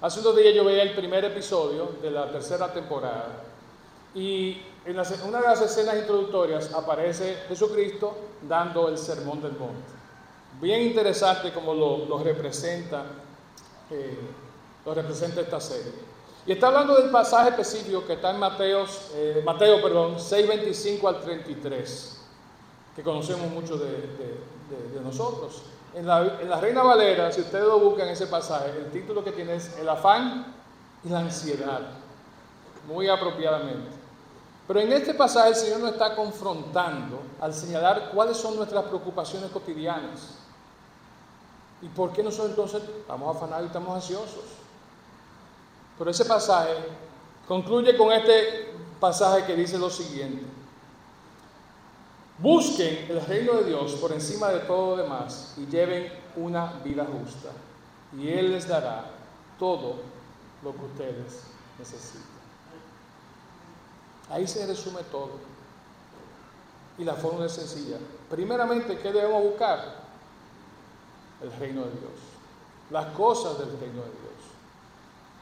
Hace 0.00 0.20
unos 0.20 0.36
días 0.36 0.52
yo 0.52 0.64
veía 0.64 0.82
el 0.82 0.92
primer 0.94 1.24
episodio 1.24 1.92
de 2.02 2.10
la 2.10 2.30
tercera 2.30 2.72
temporada 2.72 3.44
y 4.12 4.60
en 4.86 5.28
una 5.28 5.40
de 5.40 5.46
las 5.48 5.60
escenas 5.60 5.96
introductorias 5.96 6.72
aparece 6.72 7.38
Jesucristo 7.48 8.16
dando 8.42 8.88
el 8.88 8.96
sermón 8.96 9.42
del 9.42 9.52
monte. 9.52 9.96
Bien 10.60 10.80
interesante 10.82 11.52
como 11.52 11.74
lo, 11.74 12.22
representa, 12.22 13.04
eh, 13.90 14.18
lo 14.84 14.94
representa 14.94 15.40
esta 15.40 15.60
serie. 15.60 15.92
Y 16.46 16.52
está 16.52 16.68
hablando 16.68 16.94
del 16.94 17.10
pasaje 17.10 17.50
específico 17.50 18.06
que 18.06 18.12
está 18.12 18.30
en 18.30 18.38
Mateos, 18.38 19.10
eh, 19.14 19.42
Mateo 19.44 19.82
perdón, 19.82 20.16
6.25 20.16 21.08
al 21.08 21.20
33 21.20 22.16
que 22.96 23.02
conocemos 23.02 23.50
mucho 23.50 23.76
de, 23.76 24.08
nosotros. 25.04 25.62
En 25.94 26.06
la, 26.06 26.58
Reina 26.60 26.82
Valera, 26.82 27.30
si 27.30 27.42
ustedes 27.42 27.64
lo 27.64 27.78
buscan 27.78 28.08
ese 28.08 28.26
pasaje, 28.26 28.70
el 28.70 28.90
título 28.90 29.22
que 29.22 29.32
tiene 29.32 29.56
es 29.56 29.78
El 29.78 29.88
afán 29.88 30.54
y 31.04 31.10
la 31.10 31.20
ansiedad, 31.20 31.82
muy 32.88 33.08
apropiadamente. 33.08 33.90
Pero 34.66 34.80
en 34.80 34.92
este 34.92 35.14
pasaje 35.14 35.50
el 35.50 35.54
Señor 35.54 35.80
nos 35.80 35.92
está 35.92 36.16
confrontando 36.16 37.20
al 37.40 37.54
señalar 37.54 38.10
cuáles 38.12 38.36
son 38.36 38.56
nuestras 38.56 38.84
preocupaciones 38.84 39.50
cotidianas. 39.50 40.38
¿Y 41.82 41.88
por 41.88 42.12
qué 42.12 42.22
nosotros 42.22 42.50
entonces 42.50 42.82
estamos 43.00 43.36
afanados 43.36 43.64
y 43.64 43.66
estamos 43.66 43.94
ansiosos? 43.94 44.44
Pero 45.98 46.10
ese 46.10 46.24
pasaje 46.24 46.74
concluye 47.46 47.96
con 47.96 48.12
este 48.12 48.74
pasaje 48.98 49.44
que 49.44 49.54
dice 49.54 49.78
lo 49.78 49.88
siguiente. 49.88 50.44
Busquen 52.38 53.06
el 53.08 53.24
reino 53.24 53.54
de 53.54 53.64
Dios 53.64 53.92
por 53.94 54.12
encima 54.12 54.48
de 54.48 54.60
todo 54.60 54.96
lo 54.96 55.02
demás 55.02 55.54
y 55.56 55.66
lleven 55.66 56.12
una 56.36 56.72
vida 56.84 57.06
justa. 57.06 57.50
Y 58.18 58.28
Él 58.28 58.52
les 58.52 58.66
dará 58.66 59.10
todo 59.58 59.96
lo 60.62 60.72
que 60.72 60.84
ustedes 60.84 61.42
necesitan. 61.78 62.35
Ahí 64.30 64.46
se 64.46 64.66
resume 64.66 65.02
todo. 65.10 65.32
Y 66.98 67.04
la 67.04 67.14
fórmula 67.14 67.46
es 67.46 67.52
sencilla. 67.52 67.98
Primeramente, 68.30 68.98
¿qué 68.98 69.12
debemos 69.12 69.42
buscar? 69.42 70.06
El 71.42 71.52
reino 71.52 71.82
de 71.82 71.90
Dios. 71.90 72.12
Las 72.90 73.06
cosas 73.14 73.58
del 73.58 73.68
reino 73.78 74.02
de 74.02 74.08
Dios. 74.08 74.26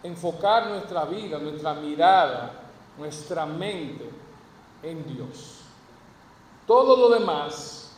Enfocar 0.03 0.67
nuestra 0.69 1.05
vida, 1.05 1.39
nuestra 1.39 1.75
mirada, 1.75 2.53
nuestra 2.99 3.47
mente 3.47 4.11
en 4.83 5.07
Dios. 5.07 5.61
Todo 6.67 6.97
lo 6.97 7.19
demás, 7.19 7.93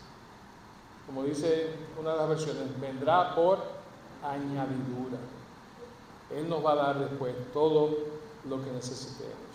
como 1.07 1.25
dice 1.25 1.71
una 1.99 2.13
de 2.13 2.17
las 2.19 2.29
versiones, 2.29 2.81
vendrá 2.81 3.35
por 3.35 3.59
añadidura. 4.23 5.19
Él 6.31 6.49
nos 6.49 6.65
va 6.65 6.73
a 6.73 6.77
dar 6.77 6.99
después 6.99 7.35
todo 7.53 7.97
lo 8.49 8.65
que 8.65 8.71
necesitemos. 8.71 9.46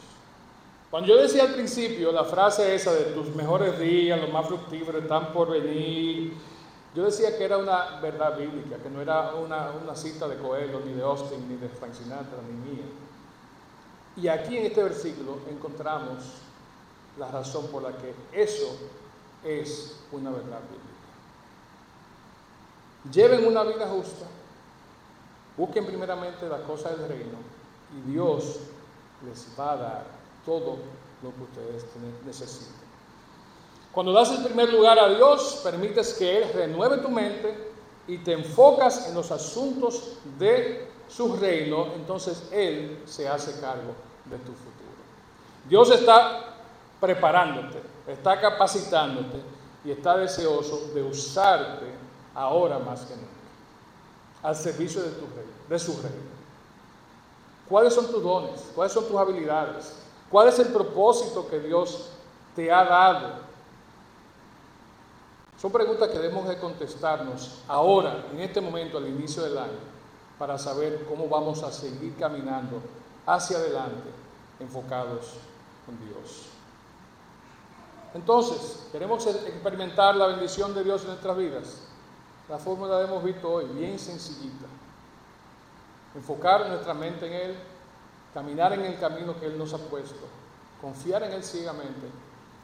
Cuando 0.91 1.07
yo 1.07 1.21
decía 1.21 1.43
al 1.43 1.53
principio 1.53 2.11
la 2.11 2.25
frase 2.25 2.75
esa 2.75 2.91
de 2.93 3.05
tus 3.13 3.33
mejores 3.33 3.79
días, 3.79 4.19
los 4.19 4.29
más 4.29 4.45
fructíferos 4.45 5.01
están 5.01 5.31
por 5.31 5.49
venir, 5.49 6.33
yo 6.93 7.05
decía 7.05 7.37
que 7.37 7.45
era 7.45 7.57
una 7.57 8.01
verdad 8.01 8.37
bíblica, 8.37 8.75
que 8.75 8.89
no 8.89 9.01
era 9.01 9.33
una, 9.35 9.95
cita 9.95 10.27
de 10.27 10.35
Coelho, 10.35 10.81
ni 10.81 10.91
de 10.91 11.01
Austin, 11.01 11.47
ni 11.47 11.55
de 11.55 11.69
Frank 11.69 11.93
Sinatra, 11.93 12.39
ni 12.45 12.71
mía. 12.71 12.83
Y 14.17 14.27
aquí 14.27 14.57
en 14.57 14.65
este 14.65 14.83
versículo 14.83 15.37
encontramos 15.49 16.25
la 17.17 17.31
razón 17.31 17.67
por 17.67 17.83
la 17.83 17.93
que 17.93 18.13
eso 18.33 18.77
es 19.45 19.97
una 20.11 20.31
verdad 20.31 20.59
bíblica. 20.59 20.91
Lleven 23.09 23.47
una 23.47 23.63
vida 23.63 23.87
justa, 23.87 24.25
busquen 25.55 25.85
primeramente 25.85 26.49
las 26.49 26.61
cosas 26.61 26.99
del 26.99 27.07
reino 27.07 27.37
y 27.95 28.11
Dios 28.11 28.59
les 29.25 29.47
va 29.57 29.71
a 29.71 29.77
dar 29.77 30.20
todo 30.45 30.77
lo 31.21 31.33
que 31.35 31.43
ustedes 31.43 31.85
necesiten. 32.25 32.81
Cuando 33.91 34.13
das 34.13 34.31
el 34.31 34.43
primer 34.43 34.71
lugar 34.71 34.97
a 34.99 35.09
Dios, 35.09 35.61
permites 35.63 36.13
que 36.13 36.37
Él 36.37 36.49
renueve 36.53 36.97
tu 36.97 37.09
mente 37.09 37.71
y 38.07 38.17
te 38.19 38.33
enfocas 38.33 39.07
en 39.07 39.15
los 39.15 39.31
asuntos 39.31 40.17
de 40.39 40.89
su 41.09 41.35
reino, 41.35 41.87
entonces 41.95 42.43
Él 42.51 43.03
se 43.05 43.27
hace 43.27 43.59
cargo 43.59 43.93
de 44.25 44.37
tu 44.37 44.53
futuro. 44.53 44.71
Dios 45.67 45.91
está 45.91 46.55
preparándote, 46.99 47.81
está 48.07 48.39
capacitándote 48.39 49.41
y 49.83 49.91
está 49.91 50.17
deseoso 50.17 50.89
de 50.93 51.03
usarte 51.03 51.85
ahora 52.33 52.79
más 52.79 53.01
que 53.01 53.15
nunca 53.15 53.41
al 54.43 54.55
servicio 54.55 55.01
de, 55.01 55.09
tu 55.09 55.25
reino, 55.27 55.51
de 55.69 55.79
su 55.79 55.93
reino. 56.01 56.31
¿Cuáles 57.69 57.93
son 57.93 58.07
tus 58.11 58.23
dones? 58.23 58.71
¿Cuáles 58.75 58.93
son 58.93 59.07
tus 59.07 59.15
habilidades? 59.15 60.00
¿Cuál 60.31 60.47
es 60.47 60.57
el 60.59 60.69
propósito 60.69 61.47
que 61.49 61.59
Dios 61.59 62.09
te 62.55 62.71
ha 62.71 62.85
dado? 62.85 63.51
Son 65.61 65.71
preguntas 65.71 66.07
que 66.09 66.17
debemos 66.17 66.47
de 66.47 66.57
contestarnos 66.57 67.59
ahora, 67.67 68.25
en 68.31 68.39
este 68.39 68.61
momento, 68.61 68.97
al 68.97 69.07
inicio 69.07 69.43
del 69.43 69.57
año, 69.57 69.77
para 70.39 70.57
saber 70.57 71.05
cómo 71.07 71.27
vamos 71.27 71.61
a 71.61 71.71
seguir 71.71 72.15
caminando 72.15 72.81
hacia 73.27 73.57
adelante, 73.57 74.09
enfocados 74.59 75.35
en 75.87 76.07
Dios. 76.07 76.45
Entonces, 78.13 78.87
queremos 78.91 79.25
experimentar 79.27 80.15
la 80.15 80.27
bendición 80.27 80.73
de 80.73 80.83
Dios 80.83 81.01
en 81.01 81.09
nuestras 81.09 81.37
vidas. 81.37 81.81
La 82.49 82.57
fórmula 82.57 82.99
la 82.99 83.03
hemos 83.03 83.23
visto 83.23 83.51
hoy, 83.51 83.65
bien 83.65 83.99
sencillita. 83.99 84.65
Enfocar 86.15 86.67
nuestra 86.67 86.93
mente 86.93 87.27
en 87.27 87.33
Él, 87.33 87.55
caminar 88.33 88.73
en 88.73 88.85
el 88.85 88.99
camino 88.99 89.39
que 89.39 89.47
Él 89.47 89.57
nos 89.57 89.73
ha 89.73 89.77
puesto, 89.77 90.27
confiar 90.79 91.23
en 91.23 91.33
Él 91.33 91.43
ciegamente, 91.43 92.07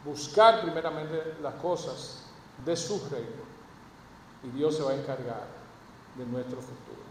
buscar 0.06 0.62
primeramente 0.62 1.36
las 1.41 1.56
cosas 1.56 2.23
de 2.65 2.75
su 2.75 2.99
reino 3.10 3.47
y 4.43 4.58
Dios 4.58 4.77
se 4.77 4.84
va 4.84 4.91
a 4.91 4.95
encargar 4.95 5.47
de 6.15 6.25
nuestro 6.25 6.58
futuro. 6.58 7.01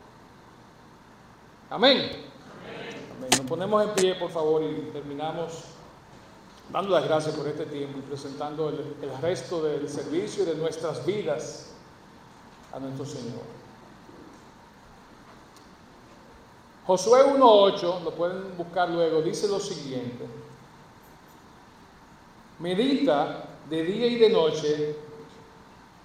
Amén. 1.71 1.99
Amén. 3.17 3.31
Nos 3.37 3.47
ponemos 3.47 3.83
en 3.85 3.91
pie, 3.95 4.15
por 4.15 4.31
favor, 4.31 4.63
y 4.63 4.91
terminamos 4.93 5.65
dando 6.73 6.91
las 6.91 7.05
gracias 7.05 7.35
por 7.35 7.47
este 7.47 7.67
tiempo 7.67 7.99
y 7.99 8.03
presentando 8.03 8.69
el, 8.69 8.97
el 9.03 9.19
resto 9.21 9.63
del 9.63 9.89
servicio 9.89 10.43
y 10.43 10.47
de 10.47 10.55
nuestras 10.57 11.05
vidas 11.05 11.73
a 12.73 12.79
nuestro 12.79 13.05
Señor. 13.05 13.66
Josué 16.87 17.25
1.8, 17.25 18.03
lo 18.05 18.13
pueden 18.13 18.57
buscar 18.57 18.89
luego, 18.89 19.21
dice 19.21 19.49
lo 19.49 19.59
siguiente. 19.59 20.25
Medita 22.61 23.45
de 23.69 23.83
día 23.83 24.07
y 24.07 24.17
de 24.17 24.31
noche 24.31 24.97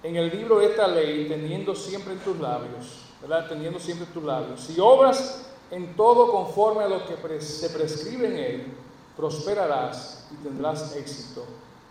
en 0.01 0.15
el 0.15 0.29
libro 0.35 0.57
de 0.57 0.65
esta 0.65 0.87
ley, 0.87 1.27
teniendo 1.29 1.75
siempre 1.75 2.13
en 2.13 2.19
tus 2.19 2.39
labios, 2.39 3.03
¿verdad? 3.21 3.47
Teniendo 3.47 3.79
siempre 3.79 4.07
en 4.07 4.13
tus 4.13 4.23
labios. 4.23 4.59
Si 4.59 4.79
obras 4.79 5.45
en 5.69 5.95
todo 5.95 6.31
conforme 6.31 6.83
a 6.83 6.89
lo 6.89 7.05
que 7.05 7.41
se 7.41 7.69
prescribe 7.69 8.27
en 8.27 8.37
él, 8.37 8.73
prosperarás 9.15 10.27
y 10.31 10.43
tendrás 10.43 10.95
éxito 10.95 11.45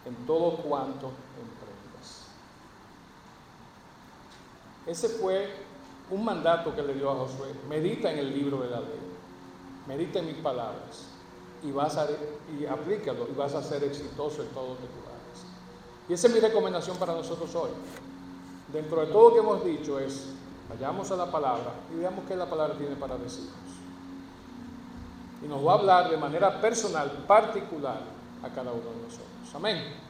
en 0.04 0.16
todo 0.26 0.56
cuanto 0.56 1.12
emprendas. 1.38 2.26
Ese 4.84 5.08
fue 5.08 5.69
un 6.10 6.24
mandato 6.24 6.74
que 6.74 6.82
le 6.82 6.94
dio 6.94 7.10
a 7.10 7.14
Josué. 7.14 7.48
Medita 7.68 8.10
en 8.12 8.18
el 8.18 8.32
libro 8.32 8.58
de 8.58 8.70
la 8.70 8.80
ley. 8.80 9.00
Medita 9.86 10.18
en 10.18 10.26
mis 10.26 10.36
palabras 10.36 11.06
y 11.62 11.70
vas 11.72 11.96
a 11.96 12.06
y 12.58 12.64
aplícalo 12.66 13.28
y 13.30 13.34
vas 13.36 13.54
a 13.54 13.62
ser 13.62 13.84
exitoso 13.84 14.42
en 14.42 14.48
todo 14.48 14.68
lo 14.68 14.74
que 14.76 14.86
tú 14.86 15.00
hagas. 15.06 15.46
Y 16.08 16.12
esa 16.14 16.26
es 16.28 16.34
mi 16.34 16.40
recomendación 16.40 16.96
para 16.96 17.14
nosotros 17.14 17.54
hoy. 17.54 17.70
Dentro 18.72 19.00
de 19.00 19.06
todo 19.08 19.28
lo 19.28 19.34
que 19.34 19.40
hemos 19.40 19.64
dicho 19.64 19.98
es, 19.98 20.26
vayamos 20.68 21.10
a 21.10 21.16
la 21.16 21.30
palabra 21.30 21.72
y 21.92 21.98
veamos 21.98 22.24
qué 22.26 22.36
la 22.36 22.48
palabra 22.48 22.76
tiene 22.76 22.96
para 22.96 23.16
decirnos. 23.16 23.54
Y 25.42 25.48
nos 25.48 25.66
va 25.66 25.72
a 25.72 25.74
hablar 25.76 26.10
de 26.10 26.16
manera 26.16 26.60
personal, 26.60 27.10
particular, 27.26 28.00
a 28.42 28.48
cada 28.48 28.72
uno 28.72 28.90
de 28.90 29.02
nosotros. 29.02 29.54
Amén. 29.54 30.09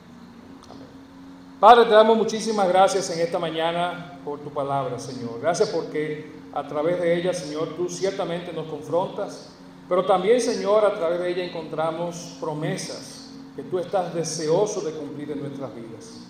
Padre, 1.60 1.84
te 1.84 1.90
damos 1.90 2.16
muchísimas 2.16 2.66
gracias 2.68 3.10
en 3.10 3.20
esta 3.20 3.38
mañana 3.38 4.18
por 4.24 4.38
tu 4.40 4.48
palabra, 4.48 4.98
Señor. 4.98 5.40
Gracias 5.42 5.68
porque 5.68 6.32
a 6.54 6.66
través 6.66 6.98
de 7.02 7.14
ella, 7.14 7.34
Señor, 7.34 7.76
tú 7.76 7.86
ciertamente 7.90 8.50
nos 8.54 8.66
confrontas, 8.66 9.50
pero 9.86 10.06
también, 10.06 10.40
Señor, 10.40 10.86
a 10.86 10.94
través 10.94 11.20
de 11.20 11.28
ella 11.28 11.44
encontramos 11.44 12.38
promesas 12.40 13.32
que 13.54 13.62
tú 13.62 13.78
estás 13.78 14.14
deseoso 14.14 14.80
de 14.80 14.92
cumplir 14.92 15.32
en 15.32 15.40
nuestras 15.40 15.74
vidas. 15.74 16.20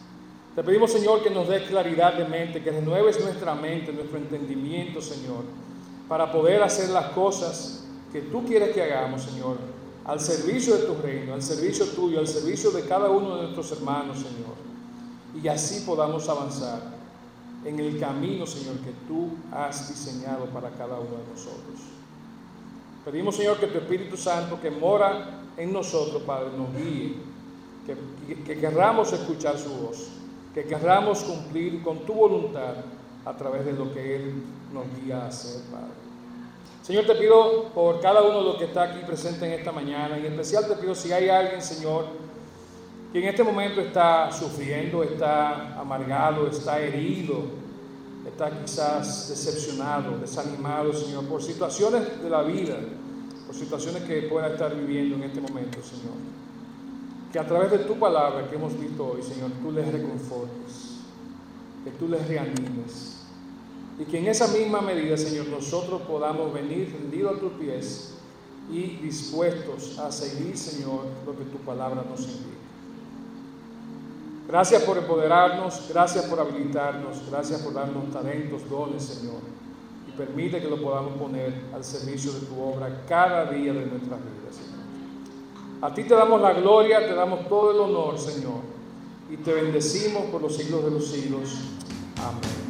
Te 0.57 0.65
pedimos, 0.65 0.91
Señor, 0.91 1.23
que 1.23 1.31
nos 1.31 1.47
des 1.47 1.63
claridad 1.63 2.15
de 2.15 2.25
mente, 2.25 2.61
que 2.61 2.73
renueves 2.73 3.23
nuestra 3.23 3.55
mente, 3.55 3.93
nuestro 3.93 4.19
entendimiento, 4.19 5.01
Señor, 5.01 5.45
para 6.09 6.33
poder 6.33 6.61
hacer 6.61 6.91
las 6.91 7.07
cosas 7.11 7.87
que 8.13 8.21
tú 8.21 8.45
quieres 8.45 8.75
que 8.75 8.83
hagamos, 8.83 9.23
Señor, 9.23 9.59
al 10.05 10.19
servicio 10.19 10.77
de 10.77 10.87
tu 10.87 10.95
reino, 11.01 11.35
al 11.35 11.43
servicio 11.43 11.87
tuyo, 11.87 12.19
al 12.19 12.27
servicio 12.27 12.73
de 12.73 12.83
cada 12.83 13.09
uno 13.11 13.37
de 13.37 13.43
nuestros 13.43 13.71
hermanos, 13.71 14.17
Señor. 14.17 14.70
Y 15.35 15.49
así 15.49 15.85
podamos 15.87 16.29
avanzar 16.29 16.81
en 17.65 17.79
el 17.79 17.99
camino, 18.01 18.47
Señor, 18.47 18.77
que 18.79 18.93
tú 19.07 19.29
has 19.53 19.89
diseñado 19.89 20.47
para 20.47 20.71
cada 20.71 20.99
uno 20.99 21.11
de 21.11 21.33
nosotros. 21.33 21.81
Pedimos, 23.05 23.37
Señor, 23.37 23.59
que 23.59 23.67
tu 23.67 23.79
Espíritu 23.79 24.17
Santo 24.17 24.61
que 24.61 24.71
mora 24.71 25.43
en 25.57 25.73
nosotros, 25.73 26.23
Padre, 26.23 26.51
nos 26.57 26.75
guíe, 26.75 27.17
que, 27.87 28.43
que 28.45 28.61
querramos 28.61 29.13
escuchar 29.13 29.59
su 29.59 29.71
voz 29.71 30.21
que 30.55 30.65
querramos 30.65 31.23
cumplir 31.23 31.83
con 31.83 32.01
tu 32.01 32.15
voluntad 32.15 32.75
a 33.25 33.37
través 33.37 33.65
de 33.65 33.73
lo 33.73 33.93
que 33.93 34.17
Él 34.17 34.43
nos 34.73 34.85
guía 34.97 35.23
a 35.23 35.27
hacer, 35.29 35.63
Padre. 35.71 36.01
Señor, 36.83 37.07
te 37.07 37.15
pido 37.15 37.67
por 37.75 38.01
cada 38.01 38.23
uno 38.23 38.39
de 38.39 38.45
los 38.45 38.57
que 38.57 38.65
está 38.65 38.85
aquí 38.85 39.01
presente 39.07 39.47
en 39.47 39.53
esta 39.53 39.71
mañana, 39.71 40.19
y 40.19 40.27
en 40.27 40.33
especial 40.33 40.67
te 40.67 40.75
pido 40.77 40.95
si 40.95 41.13
hay 41.13 41.29
alguien, 41.29 41.63
Señor, 41.63 42.07
que 43.13 43.19
en 43.19 43.29
este 43.29 43.43
momento 43.43 43.81
está 43.81 44.31
sufriendo, 44.31 45.03
está 45.03 45.79
amargado, 45.81 46.47
está 46.47 46.81
herido, 46.81 47.43
está 48.27 48.51
quizás 48.51 49.29
decepcionado, 49.29 50.19
desanimado, 50.19 50.93
Señor, 50.93 51.25
por 51.27 51.43
situaciones 51.43 52.23
de 52.23 52.31
la 52.31 52.43
vida, 52.43 52.77
por 53.47 53.55
situaciones 53.55 54.03
que 54.05 54.23
pueda 54.23 54.49
estar 54.49 54.75
viviendo 54.75 55.17
en 55.17 55.25
este 55.25 55.41
momento, 55.41 55.83
Señor 55.83 56.41
que 57.33 57.39
a 57.39 57.47
través 57.47 57.71
de 57.71 57.79
tu 57.79 57.99
palabra 57.99 58.49
que 58.49 58.57
hemos 58.57 58.79
visto 58.79 59.07
hoy, 59.07 59.23
Señor, 59.23 59.51
tú 59.63 59.71
les 59.71 59.91
reconfortes, 59.91 60.97
que 61.85 61.91
tú 61.93 62.09
les 62.09 62.27
reanimes 62.27 63.21
y 63.99 64.05
que 64.05 64.19
en 64.19 64.27
esa 64.27 64.49
misma 64.49 64.81
medida, 64.81 65.17
Señor, 65.17 65.47
nosotros 65.49 66.03
podamos 66.03 66.53
venir 66.53 66.93
rendidos 66.93 67.37
a 67.37 67.41
tus 67.41 67.53
pies 67.53 68.15
y 68.71 68.97
dispuestos 68.97 69.99
a 69.99 70.11
seguir, 70.11 70.57
Señor, 70.57 71.07
lo 71.25 71.37
que 71.37 71.45
tu 71.45 71.59
palabra 71.59 72.05
nos 72.09 72.21
indica. 72.21 72.60
Gracias 74.51 74.83
por 74.83 74.99
empoderarnos, 74.99 75.87
gracias 75.89 76.25
por 76.25 76.41
habilitarnos, 76.41 77.23
gracias 77.31 77.63
por 77.63 77.73
darnos 77.73 78.11
talentos, 78.11 78.69
dones, 78.69 79.05
Señor. 79.05 79.39
Y 80.09 80.11
permite 80.11 80.61
que 80.61 80.69
lo 80.69 80.83
podamos 80.83 81.13
poner 81.13 81.55
al 81.73 81.85
servicio 81.85 82.33
de 82.33 82.41
tu 82.41 82.61
obra 82.61 83.05
cada 83.09 83.45
día 83.45 83.73
de 83.73 83.87
nuestras 83.87 84.19
vidas, 84.19 84.57
Señor. 84.57 84.81
A 85.83 85.95
ti 85.95 86.03
te 86.03 86.15
damos 86.15 86.41
la 86.41 86.53
gloria, 86.55 86.99
te 86.99 87.15
damos 87.15 87.49
todo 87.49 87.71
el 87.71 87.79
honor, 87.79 88.19
Señor. 88.19 88.63
Y 89.31 89.37
te 89.37 89.55
bendecimos 89.55 90.25
por 90.33 90.43
los 90.43 90.57
siglos 90.57 90.85
de 90.85 90.91
los 90.91 91.07
siglos. 91.07 91.51
Amén. 92.19 92.70